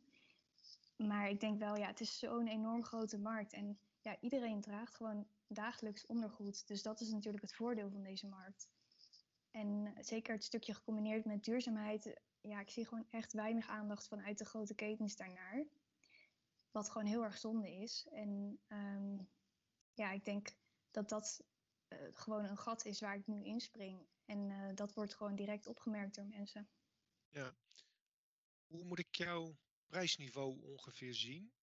Maar 0.97 1.29
ik 1.29 1.39
denk 1.39 1.59
wel, 1.59 1.75
ja, 1.75 1.87
het 1.87 1.99
is 1.99 2.19
zo'n 2.19 2.47
enorm 2.47 2.83
grote 2.83 3.17
markt 3.17 3.53
en 3.53 3.79
ja, 4.01 4.17
iedereen 4.19 4.61
draagt 4.61 4.95
gewoon 4.95 5.27
dagelijks 5.47 6.05
ondergoed. 6.05 6.67
Dus 6.67 6.81
dat 6.81 7.01
is 7.01 7.09
natuurlijk 7.09 7.43
het 7.43 7.53
voordeel 7.53 7.89
van 7.89 8.03
deze 8.03 8.27
markt. 8.27 8.69
En 9.51 9.93
zeker 9.99 10.33
het 10.33 10.43
stukje 10.43 10.73
gecombineerd 10.73 11.25
met 11.25 11.43
duurzaamheid. 11.43 12.21
Ja, 12.41 12.59
ik 12.59 12.69
zie 12.69 12.85
gewoon 12.85 13.07
echt 13.09 13.33
weinig 13.33 13.67
aandacht 13.67 14.07
vanuit 14.07 14.37
de 14.37 14.45
grote 14.45 14.75
ketens 14.75 15.15
daarnaar. 15.15 15.65
Wat 16.71 16.89
gewoon 16.89 17.07
heel 17.07 17.23
erg 17.23 17.37
zonde 17.37 17.75
is. 17.75 18.07
En 18.11 18.59
ehm, 18.67 19.17
ja, 19.93 20.11
ik 20.11 20.25
denk 20.25 20.55
dat 20.91 21.09
dat 21.09 21.43
uh, 21.89 21.99
gewoon 22.11 22.45
een 22.45 22.57
gat 22.57 22.85
is 22.85 22.99
waar 22.99 23.15
ik 23.15 23.27
nu 23.27 23.43
inspring. 23.43 24.07
En 24.25 24.49
uh, 24.49 24.75
dat 24.75 24.93
wordt 24.93 25.15
gewoon 25.15 25.35
direct 25.35 25.67
opgemerkt 25.67 26.15
door 26.15 26.25
mensen. 26.25 26.67
Ja. 27.35 27.55
Hoe 28.65 28.83
moet 28.83 28.99
ik 28.99 29.15
jouw 29.15 29.57
prijsniveau 29.85 30.61
ongeveer 30.61 31.13
zien 31.13 31.53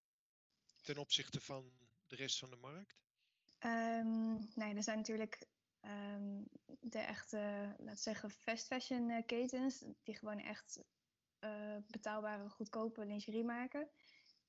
ten 0.81 0.97
opzichte 0.97 1.41
van 1.41 1.71
de 2.07 2.15
rest 2.15 2.39
van 2.39 2.49
de 2.49 2.55
markt? 2.55 2.97
Um, 3.59 4.49
nou 4.55 4.75
er 4.75 4.83
zijn 4.83 4.97
natuurlijk 4.97 5.47
um, 5.81 6.47
de 6.79 6.99
echte, 6.99 7.73
laten 7.77 8.01
zeggen, 8.01 8.31
fast 8.31 8.67
fashion 8.67 9.09
uh, 9.09 9.25
ketens, 9.25 9.85
die 10.03 10.15
gewoon 10.15 10.39
echt 10.39 10.83
uh, 11.39 11.77
betaalbare, 11.87 12.49
goedkope 12.49 13.05
lingerie 13.05 13.43
maken. 13.43 13.89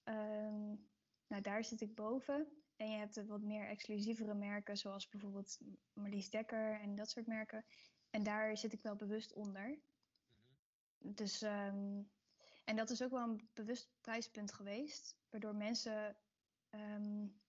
Um, 0.05 0.89
nou, 1.27 1.43
daar 1.43 1.65
zit 1.65 1.81
ik 1.81 1.95
boven. 1.95 2.63
En 2.77 2.91
je 2.91 2.97
hebt 2.97 3.27
wat 3.27 3.43
meer 3.43 3.69
exclusievere 3.69 4.35
merken, 4.35 4.77
zoals 4.77 5.09
bijvoorbeeld 5.09 5.59
Marlies 5.93 6.31
Dekker 6.31 6.81
en 6.81 6.95
dat 6.95 7.11
soort 7.11 7.27
merken. 7.27 7.65
En 8.11 8.23
daar 8.23 8.57
zit 8.57 8.73
ik 8.73 8.83
wel 8.83 8.97
bewust 8.97 9.33
onder. 9.33 9.79
Dus, 11.07 11.43
um, 11.43 12.11
en 12.65 12.77
dat 12.77 12.91
is 12.91 13.03
ook 13.03 13.11
wel 13.11 13.29
een 13.29 13.49
bewust 13.55 13.89
prijspunt 14.01 14.53
geweest, 14.53 15.17
waardoor 15.31 15.55
mensen 15.55 16.17
um, 16.71 17.41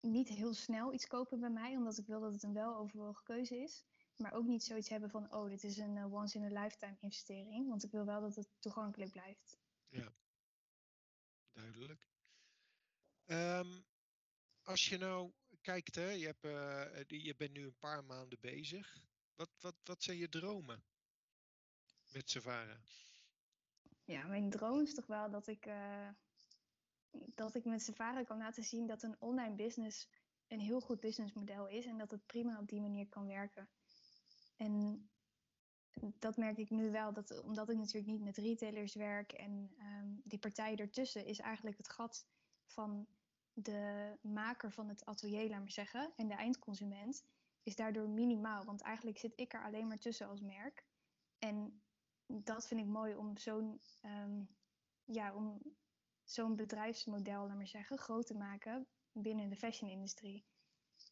niet 0.00 0.28
heel 0.28 0.54
snel 0.54 0.92
iets 0.92 1.06
kopen 1.06 1.40
bij 1.40 1.50
mij, 1.50 1.76
omdat 1.76 1.98
ik 1.98 2.06
wil 2.06 2.20
dat 2.20 2.32
het 2.32 2.42
een 2.42 2.52
weloverwogen 2.52 3.24
keuze 3.24 3.56
is. 3.56 3.84
Maar 4.16 4.32
ook 4.32 4.46
niet 4.46 4.64
zoiets 4.64 4.88
hebben 4.88 5.10
van, 5.10 5.32
oh, 5.32 5.48
dit 5.48 5.64
is 5.64 5.76
een 5.76 5.96
uh, 5.96 6.12
once 6.12 6.38
in 6.38 6.56
a 6.56 6.62
lifetime 6.62 6.96
investering. 7.00 7.68
Want 7.68 7.84
ik 7.84 7.90
wil 7.90 8.04
wel 8.04 8.20
dat 8.20 8.36
het 8.36 8.48
toegankelijk 8.58 9.10
blijft. 9.10 9.58
Ja, 9.88 10.14
duidelijk. 11.52 12.08
Um, 13.26 13.84
als 14.62 14.88
je 14.88 14.98
nou 14.98 15.32
kijkt, 15.60 15.94
hè, 15.94 16.10
je, 16.10 16.26
hebt, 16.26 16.44
uh, 16.44 17.22
je 17.22 17.34
bent 17.36 17.52
nu 17.52 17.64
een 17.64 17.78
paar 17.78 18.04
maanden 18.04 18.40
bezig. 18.40 18.96
Wat, 19.34 19.50
wat, 19.60 19.74
wat 19.84 20.02
zijn 20.02 20.16
je 20.16 20.28
dromen 20.28 20.84
met 22.14 22.30
Savara? 22.30 22.76
Ja, 24.04 24.26
mijn 24.26 24.50
droom 24.50 24.80
is 24.80 24.94
toch 24.94 25.06
wel 25.06 25.30
dat 25.30 25.46
ik, 25.46 25.66
uh, 25.66 26.08
dat 27.10 27.54
ik 27.54 27.64
met 27.64 27.82
Savara 27.82 28.22
kan 28.22 28.38
laten 28.38 28.64
zien 28.64 28.86
dat 28.86 29.02
een 29.02 29.16
online 29.18 29.54
business 29.54 30.08
een 30.48 30.60
heel 30.60 30.80
goed 30.80 31.00
businessmodel 31.00 31.68
is 31.68 31.86
en 31.86 31.98
dat 31.98 32.10
het 32.10 32.26
prima 32.26 32.58
op 32.58 32.68
die 32.68 32.80
manier 32.80 33.08
kan 33.08 33.26
werken. 33.26 33.68
En 34.56 35.08
dat 36.18 36.36
merk 36.36 36.58
ik 36.58 36.70
nu 36.70 36.90
wel, 36.90 37.12
dat, 37.12 37.42
omdat 37.42 37.68
ik 37.68 37.76
natuurlijk 37.76 38.06
niet 38.06 38.22
met 38.22 38.36
retailers 38.36 38.94
werk 38.94 39.32
en 39.32 39.74
um, 39.78 40.20
die 40.24 40.38
partij 40.38 40.76
ertussen 40.76 41.26
is 41.26 41.38
eigenlijk 41.38 41.76
het 41.76 41.88
gat 41.88 42.26
van 42.64 43.06
de 43.52 44.12
maker 44.20 44.72
van 44.72 44.88
het 44.88 45.04
atelier, 45.04 45.48
laat 45.48 45.60
maar 45.60 45.70
zeggen, 45.70 46.12
en 46.16 46.28
de 46.28 46.34
eindconsument, 46.34 47.24
is 47.62 47.76
daardoor 47.76 48.08
minimaal. 48.08 48.64
Want 48.64 48.80
eigenlijk 48.80 49.18
zit 49.18 49.32
ik 49.36 49.52
er 49.52 49.64
alleen 49.64 49.86
maar 49.86 49.98
tussen 49.98 50.28
als 50.28 50.40
merk. 50.40 50.84
En 51.38 51.82
dat 52.42 52.66
vind 52.66 52.80
ik 52.80 52.86
mooi 52.86 53.14
om 53.14 53.36
zo'n 53.36 53.80
um, 54.02 54.48
ja, 55.04 55.34
om 55.34 55.76
zo'n 56.22 56.56
bedrijfsmodel, 56.56 57.46
laat 57.46 57.56
maar 57.56 57.66
zeggen, 57.66 57.98
groot 57.98 58.26
te 58.26 58.34
maken 58.34 58.86
binnen 59.12 59.48
de 59.48 59.56
fashion-industrie. 59.56 60.44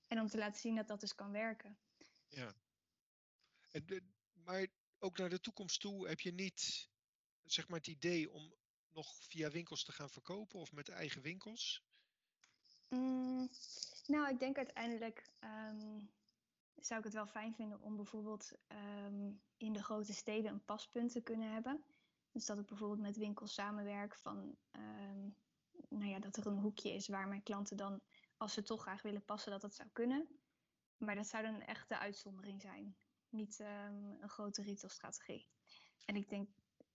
En 0.07 0.21
om 0.21 0.29
te 0.29 0.39
laten 0.39 0.61
zien 0.61 0.75
dat 0.75 0.89
dat 0.89 1.01
dus 1.01 1.15
kan 1.15 1.33
werken. 1.33 1.79
Ja. 2.29 2.55
En 3.71 3.87
de, 3.87 4.03
maar 4.33 4.67
ook 4.99 5.19
naar 5.19 5.31
de 5.31 5.41
toekomst 5.41 5.81
toe 5.81 6.09
heb 6.09 6.21
je 6.21 6.33
niet 6.33 6.91
zeg 7.45 7.69
maar, 7.69 7.79
het 7.79 7.87
idee 7.87 8.31
om 8.31 8.55
nog 8.89 9.15
via 9.15 9.51
winkels 9.51 9.85
te 9.85 9.93
gaan 9.93 10.11
verkopen 10.11 10.61
of 10.61 10.73
met 10.73 10.89
eigen 10.89 11.23
winkels? 11.23 11.83
Mm, 12.89 13.49
nou, 14.07 14.29
ik 14.29 14.39
denk 14.39 14.57
uiteindelijk 14.57 15.31
um, 15.41 16.11
zou 16.77 16.99
ik 16.99 17.05
het 17.05 17.15
wel 17.15 17.27
fijn 17.27 17.55
vinden 17.55 17.81
om 17.81 17.97
bijvoorbeeld 17.97 18.53
um, 19.07 19.43
in 19.57 19.73
de 19.73 19.83
grote 19.83 20.13
steden 20.13 20.53
een 20.53 20.65
paspunt 20.65 21.13
te 21.13 21.21
kunnen 21.21 21.53
hebben. 21.53 21.85
Dus 22.31 22.47
dat 22.47 22.59
ik 22.59 22.67
bijvoorbeeld 22.67 23.01
met 23.01 23.17
winkels 23.17 23.55
samenwerk 23.55 24.15
van, 24.17 24.57
um, 24.73 25.37
nou 25.89 26.11
ja, 26.11 26.19
dat 26.19 26.37
er 26.37 26.47
een 26.47 26.59
hoekje 26.59 26.95
is 26.95 27.09
waar 27.09 27.29
mijn 27.29 27.43
klanten 27.43 27.77
dan, 27.77 28.01
als 28.37 28.53
ze 28.53 28.63
toch 28.63 28.83
graag 28.83 29.03
willen 29.03 29.25
passen, 29.25 29.51
dat 29.51 29.61
dat 29.61 29.75
zou 29.75 29.89
kunnen. 29.93 30.29
Maar 30.97 31.15
dat 31.15 31.27
zou 31.27 31.43
dan 31.43 31.55
een 31.55 31.67
echte 31.67 31.99
uitzondering 31.99 32.61
zijn, 32.61 32.97
niet 33.29 33.59
een 33.59 34.29
grote 34.29 34.63
retailstrategie. 34.63 35.49
En 36.05 36.17
ik 36.17 36.29
denk 36.29 36.49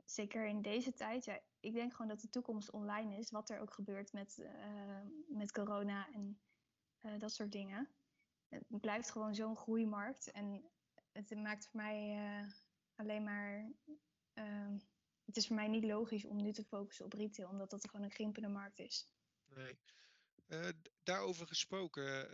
zeker 0.05 0.45
in 0.45 0.61
deze 0.61 0.93
tijd, 0.93 1.25
ja, 1.25 1.39
ik 1.59 1.73
denk 1.73 1.91
gewoon 1.91 2.07
dat 2.07 2.21
de 2.21 2.29
toekomst 2.29 2.71
online 2.71 3.17
is, 3.17 3.31
wat 3.31 3.49
er 3.49 3.59
ook 3.59 3.73
gebeurt 3.73 4.13
met, 4.13 4.47
met 5.27 5.51
corona 5.51 6.13
en 6.13 6.39
uh, 7.01 7.19
dat 7.19 7.33
soort 7.33 7.51
dingen. 7.51 7.89
Het 8.49 8.81
blijft 8.81 9.11
gewoon 9.11 9.35
zo'n 9.35 9.57
groeimarkt 9.57 10.31
en 10.31 10.71
het 11.11 11.35
maakt 11.35 11.67
voor 11.67 11.79
mij 11.79 12.15
uh, 12.15 12.51
alleen 12.95 13.23
maar. 13.23 13.71
Ehm, 14.33 14.77
het 15.25 15.37
is 15.37 15.47
voor 15.47 15.55
mij 15.55 15.67
niet 15.67 15.83
logisch 15.83 16.25
om 16.25 16.41
nu 16.41 16.51
te 16.51 16.63
focussen 16.63 17.05
op 17.05 17.13
retail, 17.13 17.49
omdat 17.49 17.69
dat 17.69 17.89
gewoon 17.89 18.05
een 18.05 18.11
grimpende 18.11 18.47
markt 18.47 18.79
is. 18.79 19.07
Nee. 19.45 19.77
daarover 21.03 21.47
gesproken, 21.47 22.29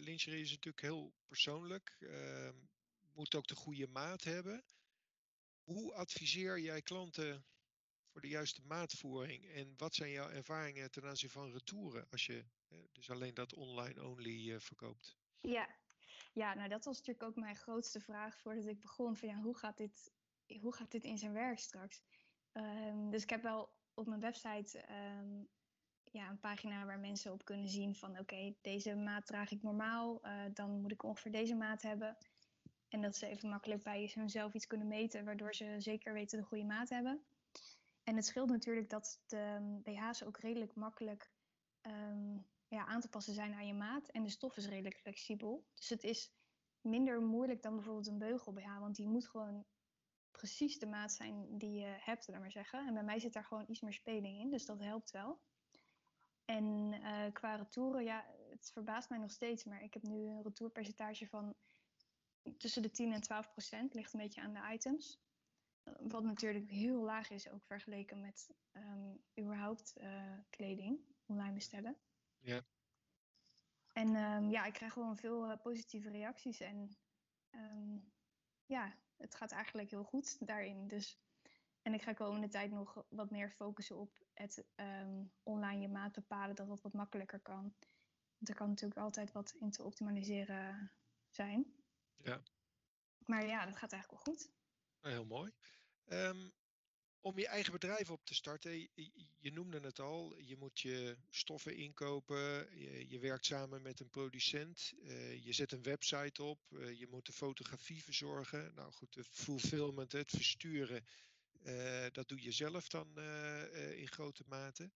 lingerie 0.00 0.42
is 0.42 0.50
natuurlijk 0.50 0.82
heel 0.82 1.14
persoonlijk. 1.26 1.96
Ehm, 2.00 2.56
moet 3.12 3.34
ook 3.34 3.46
de 3.46 3.54
goede 3.54 3.86
maat 3.86 4.24
hebben. 4.24 4.64
Hoe 5.64 5.94
adviseer 5.94 6.60
jij 6.60 6.82
klanten 6.82 7.44
voor 8.10 8.20
de 8.20 8.28
juiste 8.28 8.62
maatvoering? 8.62 9.46
En 9.46 9.74
wat 9.76 9.94
zijn 9.94 10.10
jouw 10.10 10.28
ervaringen 10.28 10.90
ten 10.90 11.04
aanzien 11.04 11.30
van 11.30 11.52
retouren 11.52 12.06
als 12.10 12.26
je 12.26 12.44
dus 12.92 13.10
alleen 13.10 13.34
dat 13.34 13.54
online 13.54 14.04
only 14.04 14.60
verkoopt? 14.60 15.16
Ja. 15.40 15.68
ja, 16.32 16.54
nou 16.54 16.68
dat 16.68 16.84
was 16.84 16.98
natuurlijk 16.98 17.26
ook 17.26 17.36
mijn 17.36 17.56
grootste 17.56 18.00
vraag 18.00 18.38
voordat 18.38 18.66
ik 18.66 18.80
begon. 18.80 19.16
Van 19.16 19.28
ja, 19.28 19.34
hoe 19.34 19.56
gaat 19.56 19.76
dit, 19.76 20.12
hoe 20.60 20.74
gaat 20.74 20.90
dit 20.90 21.04
in 21.04 21.18
zijn 21.18 21.32
werk 21.32 21.58
straks? 21.58 22.02
Um, 22.52 23.10
dus 23.10 23.22
ik 23.22 23.30
heb 23.30 23.42
wel 23.42 23.68
op 23.94 24.06
mijn 24.06 24.20
website 24.20 24.84
um, 25.18 25.48
ja, 26.04 26.28
een 26.28 26.40
pagina 26.40 26.84
waar 26.84 26.98
mensen 26.98 27.32
op 27.32 27.44
kunnen 27.44 27.68
zien 27.68 27.94
van 27.94 28.18
oké, 28.18 28.54
deze 28.60 28.94
maat 28.94 29.26
draag 29.26 29.50
ik 29.50 29.62
normaal, 29.62 30.26
uh, 30.26 30.42
dan 30.52 30.80
moet 30.80 30.92
ik 30.92 31.02
ongeveer 31.02 31.32
deze 31.32 31.54
maat 31.54 31.82
hebben. 31.82 32.16
En 32.88 33.02
dat 33.02 33.16
ze 33.16 33.26
even 33.26 33.48
makkelijk 33.48 33.82
bij 33.82 34.10
hunzelf 34.14 34.54
iets 34.54 34.66
kunnen 34.66 34.86
meten, 34.86 35.24
waardoor 35.24 35.54
ze 35.54 35.74
zeker 35.78 36.12
weten 36.12 36.38
de 36.38 36.44
goede 36.44 36.64
maat 36.64 36.88
hebben. 36.88 37.24
En 38.02 38.16
het 38.16 38.26
scheelt 38.26 38.48
natuurlijk 38.48 38.90
dat 38.90 39.20
de 39.26 39.58
BH's 39.82 40.22
ook 40.22 40.38
redelijk 40.38 40.74
makkelijk 40.74 41.30
ja, 42.68 42.86
aan 42.86 43.00
te 43.00 43.08
passen 43.08 43.34
zijn 43.34 43.54
aan 43.54 43.66
je 43.66 43.74
maat. 43.74 44.08
En 44.08 44.22
de 44.22 44.30
stof 44.30 44.56
is 44.56 44.66
redelijk 44.66 44.98
flexibel. 44.98 45.66
Dus 45.74 45.88
het 45.88 46.04
is 46.04 46.32
minder 46.80 47.22
moeilijk 47.22 47.62
dan 47.62 47.74
bijvoorbeeld 47.74 48.06
een 48.06 48.18
beugel 48.18 48.54
want 48.54 48.96
die 48.96 49.08
moet 49.08 49.28
gewoon 49.28 49.66
precies 50.30 50.78
de 50.78 50.86
maat 50.86 51.12
zijn 51.12 51.58
die 51.58 51.80
je 51.80 51.96
hebt, 52.00 52.28
laat 52.28 52.40
maar 52.40 52.50
zeggen. 52.50 52.86
En 52.86 52.94
bij 52.94 53.02
mij 53.02 53.18
zit 53.18 53.32
daar 53.32 53.44
gewoon 53.44 53.64
iets 53.68 53.80
meer 53.80 53.92
speling 53.92 54.38
in, 54.38 54.50
dus 54.50 54.66
dat 54.66 54.80
helpt 54.80 55.10
wel. 55.10 55.40
En 56.44 56.92
uh, 56.92 57.32
qua 57.32 57.54
retouren, 57.54 58.04
ja, 58.04 58.26
het 58.50 58.70
verbaast 58.72 59.08
mij 59.08 59.18
nog 59.18 59.30
steeds, 59.30 59.64
maar 59.64 59.82
ik 59.82 59.94
heb 59.94 60.02
nu 60.02 60.26
een 60.26 60.42
retourpercentage 60.42 61.26
van 61.26 61.54
tussen 62.58 62.82
de 62.82 62.90
10 62.90 63.12
en 63.12 63.20
12 63.20 63.50
procent. 63.50 63.94
Ligt 63.94 64.12
een 64.12 64.20
beetje 64.20 64.40
aan 64.40 64.52
de 64.52 64.72
items. 64.72 65.20
Wat 65.98 66.24
natuurlijk 66.24 66.70
heel 66.70 67.02
laag 67.02 67.30
is, 67.30 67.50
ook 67.50 67.64
vergeleken 67.64 68.20
met 68.20 68.50
um, 68.72 69.22
überhaupt 69.38 69.94
uh, 70.00 70.32
kleding 70.50 71.00
online 71.26 71.52
bestellen. 71.52 71.96
Ja. 72.40 72.66
En 73.92 74.14
um, 74.14 74.50
ja, 74.50 74.64
ik 74.64 74.72
krijg 74.72 74.92
gewoon 74.92 75.16
veel 75.16 75.50
uh, 75.50 75.56
positieve 75.62 76.10
reacties. 76.10 76.60
En 76.60 76.96
um, 77.50 78.12
ja, 78.66 78.94
het 79.16 79.34
gaat 79.34 79.52
eigenlijk 79.52 79.90
heel 79.90 80.04
goed 80.04 80.46
daarin. 80.46 80.88
Dus, 80.88 81.18
en 81.82 81.94
ik 81.94 82.02
ga 82.02 82.12
komende 82.12 82.48
tijd 82.48 82.70
nog 82.70 83.04
wat 83.08 83.30
meer 83.30 83.50
focussen 83.50 83.96
op 83.96 84.18
het 84.34 84.64
online 85.42 85.80
je 85.80 85.88
maat 85.88 86.12
bepalen, 86.12 86.54
dat 86.54 86.68
dat 86.68 86.82
wat 86.82 86.92
makkelijker 86.92 87.40
kan. 87.40 87.74
Want 88.36 88.48
er 88.48 88.54
kan 88.54 88.68
natuurlijk 88.68 89.00
altijd 89.00 89.32
wat 89.32 89.54
in 89.58 89.70
te 89.70 89.82
optimaliseren 89.82 90.92
zijn. 91.28 91.74
Ja. 92.16 92.42
Maar 93.24 93.46
ja, 93.46 93.64
dat 93.64 93.76
gaat 93.76 93.92
eigenlijk 93.92 94.24
wel 94.24 94.34
goed. 94.34 94.50
Heel 95.00 95.24
mooi. 95.24 95.52
Om 97.20 97.38
je 97.38 97.46
eigen 97.46 97.72
bedrijf 97.72 98.10
op 98.10 98.24
te 98.24 98.34
starten, 98.34 98.88
je, 99.38 99.52
noemde 99.52 99.80
het 99.80 100.00
al, 100.00 100.38
je 100.38 100.56
moet 100.56 100.80
je 100.80 101.16
stoffen 101.30 101.76
inkopen, 101.76 102.38
je, 102.78 103.08
je 103.08 103.18
werkt 103.18 103.44
samen 103.44 103.82
met 103.82 104.00
een 104.00 104.08
producent, 104.08 104.92
uh, 105.02 105.44
je 105.44 105.52
zet 105.52 105.72
een 105.72 105.82
website 105.82 106.42
op, 106.42 106.60
uh, 106.70 106.98
je 106.98 107.06
moet 107.06 107.26
de 107.26 107.32
fotografie 107.32 108.02
verzorgen. 108.02 108.74
Nou 108.74 108.92
goed, 108.92 109.12
de 109.12 109.24
fulfillment, 109.24 110.12
het 110.12 110.30
versturen, 110.30 111.04
uh, 111.62 112.06
dat 112.12 112.28
doe 112.28 112.42
je 112.42 112.52
zelf 112.52 112.88
dan 112.88 113.20
in 113.94 114.08
grote 114.08 114.44
mate. 114.46 114.90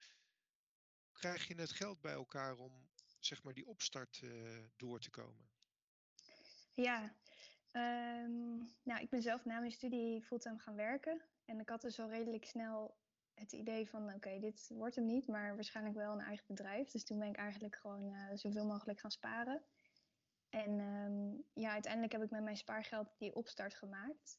Krijg 1.13 1.49
je 1.49 1.55
het 1.55 1.73
geld 1.73 2.01
bij 2.01 2.13
elkaar 2.13 2.57
om 2.57 2.89
zeg 3.21 3.43
maar 3.43 3.55
die 3.55 3.67
opstart 3.67 4.23
door 4.77 5.01
te 5.01 5.11
komen? 5.11 5.51
Ja, 6.75 7.17
ehm, 7.71 8.57
nou, 8.83 9.01
ik 9.01 9.11
ben 9.11 9.23
zelf 9.23 9.45
na 9.45 9.59
mijn 9.59 9.73
studie 9.73 10.23
fulltime 10.23 10.59
gaan 10.59 10.77
werken. 10.77 11.23
En 11.53 11.61
ik 11.61 11.69
had 11.69 11.81
dus 11.81 12.01
al 12.01 12.09
redelijk 12.09 12.45
snel 12.45 12.97
het 13.35 13.53
idee 13.53 13.89
van, 13.89 14.15
oké, 14.15 14.39
dit 14.39 14.71
wordt 14.75 14.97
hem 14.97 15.07
niet, 15.07 15.27
maar 15.27 15.55
waarschijnlijk 15.55 15.97
wel 15.97 16.13
een 16.13 16.21
eigen 16.21 16.47
bedrijf. 16.47 16.91
Dus 16.91 17.05
toen 17.05 17.19
ben 17.19 17.29
ik 17.29 17.37
eigenlijk 17.37 17.77
gewoon 17.77 18.13
uh, 18.13 18.27
zoveel 18.35 18.67
mogelijk 18.67 19.01
gaan 19.01 19.11
sparen. 19.11 19.63
En 20.49 20.81
um, 20.81 21.45
ja, 21.53 21.71
uiteindelijk 21.71 22.13
heb 22.13 22.23
ik 22.23 22.31
met 22.31 22.43
mijn 22.43 22.57
spaargeld 22.57 23.19
die 23.19 23.35
opstart 23.35 23.75
gemaakt. 23.75 24.39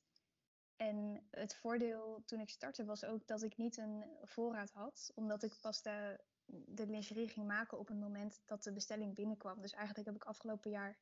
En 0.76 1.28
het 1.32 1.56
voordeel 1.56 2.24
toen 2.26 2.40
ik 2.40 2.50
startte 2.50 2.86
was 2.86 3.06
ook 3.06 3.28
dat 3.28 3.44
ik 3.44 3.58
niet 3.58 3.78
een 3.78 4.06
voorraad 4.22 4.72
had, 4.72 5.12
omdat 5.16 5.44
ik 5.44 5.58
pas 5.62 5.82
de, 5.82 6.20
de 6.46 6.88
lingerie 6.88 7.30
ging 7.30 7.48
maken 7.48 7.80
op 7.80 7.88
het 7.88 8.00
moment 8.00 8.42
dat 8.46 8.64
de 8.64 8.74
bestelling 8.74 9.16
binnenkwam. 9.16 9.62
Dus 9.62 9.74
eigenlijk 9.74 10.08
heb 10.08 10.16
ik 10.16 10.24
afgelopen 10.24 10.72
jaar 10.72 10.98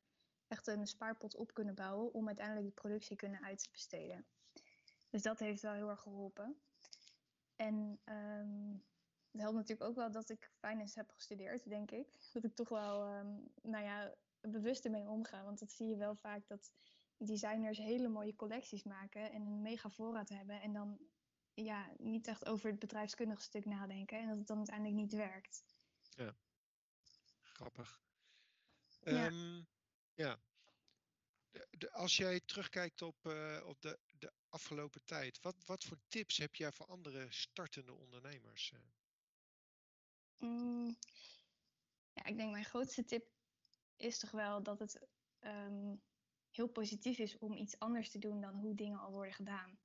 echt 0.48 0.66
een 0.66 0.86
spaarpot 0.86 1.36
op 1.36 1.54
kunnen 1.54 1.74
bouwen 1.74 2.12
om 2.12 2.26
uiteindelijk 2.26 2.66
de 2.66 2.80
productie 2.80 3.16
kunnen 3.16 3.42
uitbesteden. 3.42 4.26
Dus 5.12 5.22
dat 5.22 5.38
heeft 5.38 5.62
wel 5.62 5.72
heel 5.72 5.88
erg 5.88 6.00
geholpen. 6.00 6.60
En 7.56 8.00
um, 8.04 8.84
het 9.30 9.40
helpt 9.40 9.56
natuurlijk 9.56 9.90
ook 9.90 9.96
wel 9.96 10.10
dat 10.10 10.28
ik 10.28 10.50
finance 10.58 10.98
heb 10.98 11.10
gestudeerd, 11.10 11.68
denk 11.68 11.90
ik. 11.90 12.06
Dat 12.32 12.44
ik 12.44 12.54
toch 12.54 12.68
wel, 12.68 13.18
um, 13.18 13.52
nou 13.62 13.84
ja, 13.84 14.14
bewust 14.40 14.84
ermee 14.84 15.08
omga. 15.08 15.44
Want 15.44 15.58
dat 15.58 15.72
zie 15.72 15.88
je 15.88 15.96
wel 15.96 16.14
vaak 16.14 16.46
dat 16.46 16.72
designers 17.16 17.78
hele 17.78 18.08
mooie 18.08 18.36
collecties 18.36 18.82
maken 18.82 19.32
en 19.32 19.46
een 19.46 19.62
mega 19.62 19.90
voorraad 19.90 20.28
hebben. 20.28 20.60
En 20.60 20.72
dan 20.72 20.98
ja, 21.54 21.92
niet 21.98 22.26
echt 22.26 22.46
over 22.46 22.70
het 22.70 22.78
bedrijfskundige 22.78 23.42
stuk 23.42 23.64
nadenken. 23.64 24.18
En 24.18 24.28
dat 24.28 24.36
het 24.36 24.46
dan 24.46 24.56
uiteindelijk 24.56 24.96
niet 24.96 25.12
werkt. 25.12 25.64
Ja, 26.10 26.36
grappig. 27.42 28.02
Ja. 29.00 29.26
Um, 29.26 29.66
ja. 30.14 30.40
De, 31.50 31.68
de, 31.70 31.90
als 31.90 32.16
jij 32.16 32.40
terugkijkt 32.40 33.02
op, 33.02 33.16
uh, 33.26 33.62
op 33.66 33.80
de, 33.80 33.98
de 34.22 34.32
afgelopen 34.48 35.04
tijd, 35.04 35.40
wat, 35.40 35.56
wat 35.64 35.84
voor 35.84 35.98
tips 36.08 36.36
heb 36.36 36.54
jij 36.54 36.72
voor 36.72 36.86
andere 36.86 37.26
startende 37.30 37.94
ondernemers? 37.94 38.72
Mm, 40.38 40.96
ja, 42.12 42.24
ik 42.24 42.36
denk 42.36 42.50
mijn 42.50 42.64
grootste 42.64 43.04
tip 43.04 43.30
is 43.96 44.18
toch 44.18 44.30
wel 44.30 44.62
dat 44.62 44.78
het 44.78 45.06
um, 45.40 46.02
heel 46.50 46.68
positief 46.68 47.18
is 47.18 47.38
om 47.38 47.56
iets 47.56 47.78
anders 47.78 48.10
te 48.10 48.18
doen 48.18 48.40
dan 48.40 48.54
hoe 48.54 48.74
dingen 48.74 48.98
al 48.98 49.12
worden 49.12 49.34
gedaan. 49.34 49.78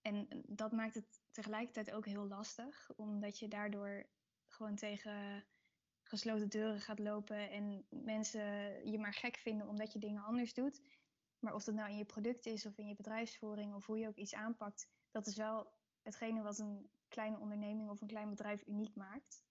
En 0.00 0.42
dat 0.46 0.72
maakt 0.72 0.94
het 0.94 1.20
tegelijkertijd 1.30 1.90
ook 1.90 2.06
heel 2.06 2.26
lastig, 2.26 2.90
omdat 2.96 3.38
je 3.38 3.48
daardoor 3.48 4.10
gewoon 4.46 4.76
tegen 4.76 5.46
gesloten 6.02 6.48
deuren 6.48 6.80
gaat 6.80 6.98
lopen 6.98 7.50
en 7.50 7.86
mensen 7.90 8.42
je 8.90 8.98
maar 8.98 9.14
gek 9.14 9.36
vinden 9.36 9.68
omdat 9.68 9.92
je 9.92 9.98
dingen 9.98 10.22
anders 10.22 10.54
doet. 10.54 10.80
Maar 11.40 11.54
of 11.54 11.64
dat 11.64 11.74
nou 11.74 11.90
in 11.90 11.96
je 11.96 12.04
product 12.04 12.46
is 12.46 12.66
of 12.66 12.78
in 12.78 12.88
je 12.88 12.94
bedrijfsvoering 12.94 13.74
of 13.74 13.86
hoe 13.86 13.98
je 13.98 14.08
ook 14.08 14.16
iets 14.16 14.34
aanpakt, 14.34 14.88
dat 15.10 15.26
is 15.26 15.36
wel 15.36 15.72
hetgene 16.02 16.42
wat 16.42 16.58
een 16.58 16.90
kleine 17.08 17.38
onderneming 17.38 17.90
of 17.90 18.00
een 18.00 18.08
klein 18.08 18.28
bedrijf 18.28 18.66
uniek 18.66 18.94
maakt. 18.94 19.44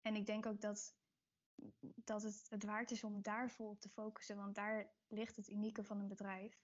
En 0.00 0.14
ik 0.14 0.26
denk 0.26 0.46
ook 0.46 0.60
dat, 0.60 0.94
dat 1.94 2.22
het 2.22 2.46
het 2.48 2.64
waard 2.64 2.90
is 2.90 3.04
om 3.04 3.22
daar 3.22 3.50
vol 3.50 3.68
op 3.68 3.80
te 3.80 3.88
focussen, 3.88 4.36
want 4.36 4.54
daar 4.54 4.92
ligt 5.08 5.36
het 5.36 5.48
unieke 5.48 5.84
van 5.84 5.98
een 5.98 6.08
bedrijf. 6.08 6.62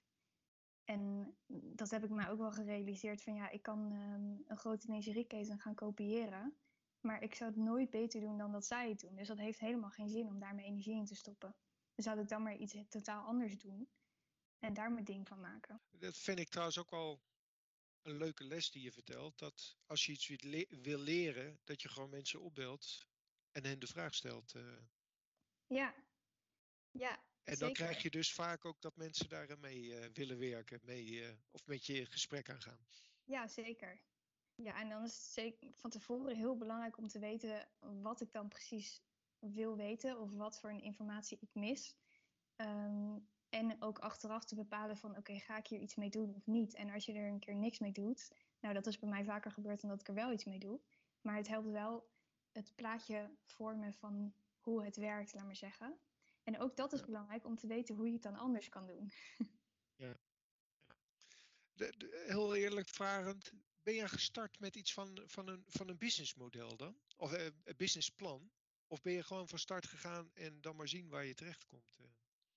En 0.83 1.33
dat 1.47 1.89
heb 1.89 2.03
ik 2.03 2.09
mij 2.09 2.29
ook 2.29 2.37
wel 2.37 2.51
gerealiseerd 2.51 3.23
van 3.23 3.33
ja, 3.33 3.49
ik 3.49 3.61
kan 3.61 3.91
um, 3.91 4.43
een 4.47 4.57
grote 4.57 4.87
lingerieketen 4.87 5.59
gaan 5.59 5.75
kopiëren. 5.75 6.55
Maar 6.99 7.21
ik 7.21 7.35
zou 7.35 7.49
het 7.49 7.59
nooit 7.59 7.89
beter 7.89 8.21
doen 8.21 8.37
dan 8.37 8.51
dat 8.51 8.65
zij 8.65 8.89
het 8.89 8.99
doen. 8.99 9.15
Dus 9.15 9.27
dat 9.27 9.37
heeft 9.37 9.59
helemaal 9.59 9.89
geen 9.89 10.09
zin 10.09 10.27
om 10.27 10.39
daar 10.39 10.55
mijn 10.55 10.67
energie 10.67 10.95
in 10.95 11.05
te 11.05 11.15
stoppen. 11.15 11.55
Dus 11.95 12.05
zou 12.05 12.19
ik 12.19 12.27
dan 12.27 12.43
maar 12.43 12.55
iets 12.55 12.75
totaal 12.89 13.25
anders 13.25 13.57
doen. 13.57 13.89
En 14.61 14.73
daar 14.73 14.91
mijn 14.91 15.05
ding 15.05 15.27
van 15.27 15.39
maken. 15.39 15.81
Dat 15.89 16.17
vind 16.17 16.39
ik 16.39 16.49
trouwens 16.49 16.77
ook 16.77 16.89
wel 16.89 17.21
een 18.01 18.17
leuke 18.17 18.43
les 18.43 18.71
die 18.71 18.83
je 18.83 18.91
vertelt. 18.91 19.39
Dat 19.39 19.77
als 19.85 20.05
je 20.05 20.11
iets 20.11 20.27
wil 20.69 20.99
leren, 20.99 21.59
dat 21.63 21.81
je 21.81 21.89
gewoon 21.89 22.09
mensen 22.09 22.41
opbelt 22.41 23.07
en 23.51 23.65
hen 23.65 23.79
de 23.79 23.87
vraag 23.87 24.15
stelt. 24.15 24.53
Uh... 24.53 24.77
Ja, 25.67 25.95
ja. 26.91 27.23
En 27.43 27.57
dan 27.57 27.73
krijg 27.73 28.01
je 28.01 28.09
dus 28.09 28.33
vaak 28.33 28.65
ook 28.65 28.81
dat 28.81 28.95
mensen 28.95 29.29
daar 29.29 29.59
mee 29.59 29.81
uh, 29.81 30.05
willen 30.13 30.37
werken, 30.39 30.79
mee, 30.83 31.05
uh, 31.05 31.29
of 31.51 31.65
met 31.65 31.85
je 31.85 32.05
gesprek 32.05 32.49
aangaan. 32.49 32.85
Ja, 33.23 33.47
zeker. 33.47 34.01
Ja, 34.55 34.79
en 34.79 34.89
dan 34.89 35.03
is 35.03 35.13
het 35.13 35.23
zeker 35.23 35.73
van 35.73 35.89
tevoren 35.89 36.35
heel 36.35 36.57
belangrijk 36.57 36.97
om 36.97 37.07
te 37.07 37.19
weten 37.19 37.69
wat 37.79 38.21
ik 38.21 38.31
dan 38.31 38.47
precies 38.47 39.01
wil 39.39 39.75
weten 39.75 40.19
of 40.19 40.31
wat 40.31 40.59
voor 40.59 40.69
een 40.69 40.81
informatie 40.81 41.37
ik 41.41 41.53
mis. 41.53 41.95
Um, 42.55 43.29
en 43.51 43.81
ook 43.81 43.99
achteraf 43.99 44.45
te 44.45 44.55
bepalen 44.55 44.97
van 44.97 45.17
oké, 45.17 45.39
ga 45.39 45.57
ik 45.57 45.67
hier 45.67 45.79
iets 45.79 45.95
mee 45.95 46.09
doen 46.09 46.35
of 46.35 46.47
niet? 46.47 46.73
En 46.73 46.89
als 46.89 47.05
je 47.05 47.13
er 47.13 47.27
een 47.27 47.39
keer 47.39 47.55
niks 47.55 47.79
mee 47.79 47.91
doet, 47.91 48.31
nou 48.59 48.73
dat 48.73 48.87
is 48.87 48.99
bij 48.99 49.09
mij 49.09 49.23
vaker 49.23 49.51
gebeurd 49.51 49.81
dan 49.81 49.89
dat 49.89 49.99
ik 49.99 50.07
er 50.07 50.13
wel 50.13 50.31
iets 50.31 50.45
mee 50.45 50.59
doe. 50.59 50.79
Maar 51.21 51.35
het 51.35 51.47
helpt 51.47 51.67
wel 51.67 52.09
het 52.51 52.75
plaatje 52.75 53.29
vormen 53.45 53.93
van 53.93 54.33
hoe 54.59 54.85
het 54.85 54.95
werkt, 54.95 55.33
laat 55.33 55.45
maar 55.45 55.55
zeggen. 55.55 55.99
En 56.43 56.59
ook 56.59 56.75
dat 56.75 56.93
is 56.93 56.99
ja. 56.99 57.05
belangrijk 57.05 57.45
om 57.45 57.57
te 57.57 57.67
weten 57.67 57.95
hoe 57.95 58.07
je 58.07 58.13
het 58.13 58.21
dan 58.21 58.35
anders 58.35 58.69
kan 58.69 58.87
doen. 58.87 59.11
Ja. 59.95 60.17
De, 61.73 61.93
de, 61.97 62.23
heel 62.27 62.55
eerlijk 62.55 62.89
vragend, 62.89 63.53
ben 63.83 63.93
je 63.93 64.07
gestart 64.07 64.59
met 64.59 64.75
iets 64.75 64.93
van, 64.93 65.21
van, 65.25 65.47
een, 65.47 65.63
van 65.67 65.89
een 65.89 65.97
businessmodel 65.97 66.77
dan? 66.77 66.95
Of 67.17 67.33
uh, 67.33 67.43
een 67.43 67.77
businessplan? 67.77 68.51
Of 68.87 69.01
ben 69.01 69.13
je 69.13 69.23
gewoon 69.23 69.47
van 69.47 69.59
start 69.59 69.87
gegaan 69.87 70.31
en 70.33 70.61
dan 70.61 70.75
maar 70.75 70.87
zien 70.87 71.09
waar 71.09 71.25
je 71.25 71.33
terecht 71.33 71.65
komt? 71.65 71.97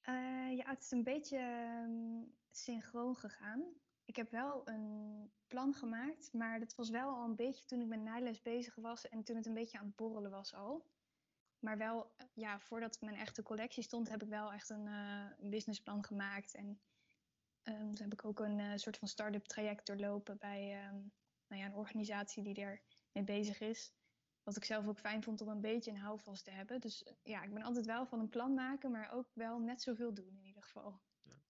Uh, 0.08 0.56
ja, 0.56 0.64
het 0.70 0.82
is 0.82 0.90
een 0.90 1.02
beetje 1.02 1.38
um, 1.84 2.34
synchroon 2.50 3.16
gegaan. 3.16 3.64
Ik 4.04 4.16
heb 4.16 4.30
wel 4.30 4.68
een 4.68 5.32
plan 5.46 5.74
gemaakt, 5.74 6.32
maar 6.32 6.58
dat 6.58 6.74
was 6.74 6.90
wel 6.90 7.14
al 7.14 7.24
een 7.24 7.36
beetje 7.36 7.64
toen 7.64 7.80
ik 7.80 7.86
met 7.86 8.00
naailes 8.00 8.42
bezig 8.42 8.74
was 8.74 9.08
en 9.08 9.24
toen 9.24 9.36
het 9.36 9.46
een 9.46 9.54
beetje 9.54 9.78
aan 9.78 9.86
het 9.86 9.96
borrelen 9.96 10.30
was 10.30 10.54
al. 10.54 10.86
Maar 11.58 11.78
wel, 11.78 12.14
ja, 12.32 12.60
voordat 12.60 13.00
mijn 13.00 13.16
echte 13.16 13.42
collectie 13.42 13.82
stond, 13.82 14.08
heb 14.08 14.22
ik 14.22 14.28
wel 14.28 14.52
echt 14.52 14.68
een, 14.68 14.86
uh, 14.86 15.26
businessplan 15.50 16.04
gemaakt. 16.04 16.54
En 16.54 16.80
um, 17.62 17.94
toen 17.94 18.04
heb 18.04 18.12
ik 18.12 18.24
ook 18.24 18.40
een 18.40 18.78
soort 18.78 18.96
van 18.96 19.08
start-up 19.08 19.44
traject 19.44 19.86
doorlopen 19.86 20.38
bij 20.38 20.86
um, 20.88 21.12
nou 21.46 21.62
ja, 21.62 21.66
een 21.66 21.74
organisatie 21.74 22.42
die 22.42 22.54
er 22.54 22.82
mee 23.12 23.24
bezig 23.24 23.60
is. 23.60 23.94
Wat 24.44 24.56
ik 24.56 24.64
zelf 24.64 24.86
ook 24.86 24.98
fijn 24.98 25.22
vond 25.22 25.40
om 25.40 25.48
een 25.48 25.60
beetje 25.60 25.90
een 25.90 25.96
houvast 25.96 26.44
te 26.44 26.50
hebben. 26.50 26.80
Dus 26.80 27.04
ja, 27.22 27.42
ik 27.42 27.54
ben 27.54 27.62
altijd 27.62 27.86
wel 27.86 28.06
van 28.06 28.20
een 28.20 28.28
plan 28.28 28.54
maken, 28.54 28.90
maar 28.90 29.12
ook 29.12 29.28
wel 29.32 29.58
net 29.58 29.82
zoveel 29.82 30.14
doen 30.14 30.36
in 30.36 30.44
ieder 30.46 30.62
geval. 30.62 31.00
Ja. 31.22 31.42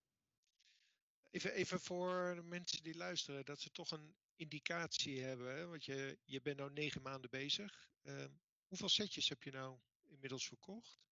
Even, 1.31 1.53
even 1.53 1.81
voor 1.81 2.33
de 2.35 2.43
mensen 2.43 2.83
die 2.83 2.97
luisteren, 2.97 3.45
dat 3.45 3.61
ze 3.61 3.71
toch 3.71 3.91
een 3.91 4.15
indicatie 4.37 5.23
hebben. 5.23 5.57
Hè? 5.57 5.67
Want 5.67 5.85
je, 5.85 6.19
je 6.25 6.41
bent 6.41 6.59
nu 6.59 6.71
negen 6.71 7.03
maanden 7.03 7.31
bezig. 7.31 7.91
Uh, 8.03 8.25
hoeveel 8.67 8.89
setjes 8.89 9.29
heb 9.29 9.43
je 9.43 9.51
nou 9.51 9.79
inmiddels 10.03 10.49
verkocht? 10.49 11.03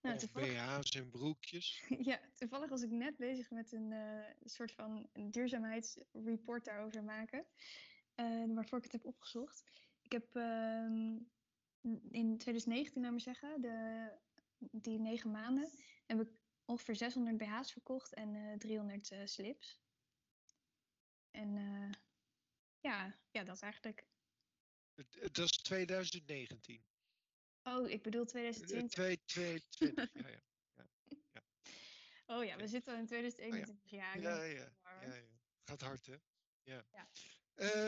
Nou, 0.00 0.16
of 0.16 0.32
BH's 0.32 0.90
en 0.90 1.10
broekjes? 1.10 1.82
Ja, 2.10 2.20
toevallig 2.34 2.68
was 2.68 2.82
ik 2.82 2.90
net 2.90 3.16
bezig 3.16 3.50
met 3.50 3.72
een 3.72 3.90
uh, 3.90 4.24
soort 4.44 4.72
van 4.72 5.08
duurzaamheidsreport 5.30 6.64
daarover 6.64 7.04
maken. 7.04 7.46
Uh, 8.16 8.54
waarvoor 8.54 8.78
ik 8.78 8.84
het 8.84 8.92
heb 8.92 9.04
opgezocht. 9.04 9.64
Ik 10.10 10.22
heb 10.22 10.36
uh, 10.36 11.16
in 12.10 12.38
2019, 12.38 13.02
laat 13.02 13.10
maar 13.10 13.20
zeggen, 13.20 13.60
de, 13.60 14.10
die 14.58 14.98
negen 14.98 15.30
maanden, 15.30 15.70
heb 16.06 16.20
ik 16.20 16.28
ongeveer 16.64 16.96
600 16.96 17.36
BH's 17.36 17.72
verkocht 17.72 18.14
en 18.14 18.34
uh, 18.34 18.56
300 18.56 19.10
uh, 19.10 19.20
slips. 19.24 19.80
En 21.30 21.56
uh, 21.56 21.92
ja, 22.80 23.20
ja, 23.30 23.44
dat 23.44 23.62
eigenlijk. 23.62 24.06
Dat 25.32 25.38
is 25.38 25.50
2019. 25.50 26.84
Oh, 27.62 27.88
ik 27.88 28.02
bedoel 28.02 28.24
2020. 28.24 28.90
2020, 28.90 30.12
ja, 30.12 30.28
ja. 30.28 30.44
ja, 30.76 30.86
ja. 31.34 31.42
Oh 32.36 32.44
ja, 32.44 32.56
we 32.56 32.66
zitten 32.66 32.98
in 32.98 33.06
2021. 33.06 33.74
Oh, 33.74 33.90
ja. 33.90 34.14
Ja, 34.14 34.42
ja, 34.42 34.70
ja, 35.00 35.14
ja, 35.14 35.22
Gaat 35.64 35.80
hard, 35.80 36.06
hè? 36.06 36.16
Ja. 36.62 36.84
ja. 36.90 37.08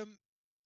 Um, 0.00 0.18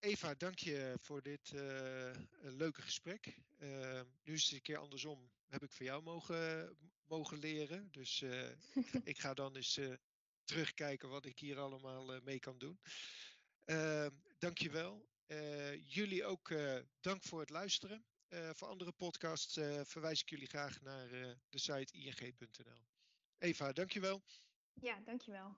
Eva, 0.07 0.35
dank 0.35 0.59
je 0.59 0.95
voor 1.01 1.23
dit 1.23 1.53
uh, 1.55 2.11
leuke 2.40 2.83
gesprek. 2.83 3.35
Uh, 3.59 4.01
nu 4.23 4.35
is 4.35 4.45
het 4.45 4.53
een 4.53 4.62
keer 4.62 4.79
andersom. 4.79 5.31
Heb 5.47 5.62
ik 5.62 5.73
van 5.73 5.87
jou 5.87 6.03
mogen, 6.03 6.77
mogen 7.07 7.38
leren. 7.38 7.88
Dus 7.90 8.21
uh, 8.21 8.49
ik 9.05 9.19
ga 9.19 9.35
dan 9.35 9.57
eens 9.57 9.81
terugkijken 10.45 11.09
wat 11.09 11.25
ik 11.25 11.38
hier 11.38 11.59
allemaal 11.59 12.21
mee 12.23 12.38
kan 12.38 12.59
doen. 12.59 12.81
Ehm, 13.64 14.11
dank 14.38 14.59
je 14.59 14.71
wel. 14.71 15.09
jullie 15.85 16.25
ook 16.25 16.55
dank 17.01 17.23
voor 17.23 17.40
het 17.40 17.51
luisteren. 17.51 18.05
voor 18.29 18.69
andere 18.69 18.92
podcasts 18.92 19.59
verwijs 19.83 20.21
ik 20.21 20.31
jullie 20.31 20.49
graag 20.49 20.81
naar 20.81 21.09
de 21.49 21.59
site 21.59 21.92
ing.nl. 21.92 22.87
Eva, 23.38 23.73
dank 23.73 23.92
je 23.92 24.01
wel. 24.01 24.23
Ja, 24.73 25.01
dank 25.05 25.23
je 25.23 25.31
wel. 25.31 25.57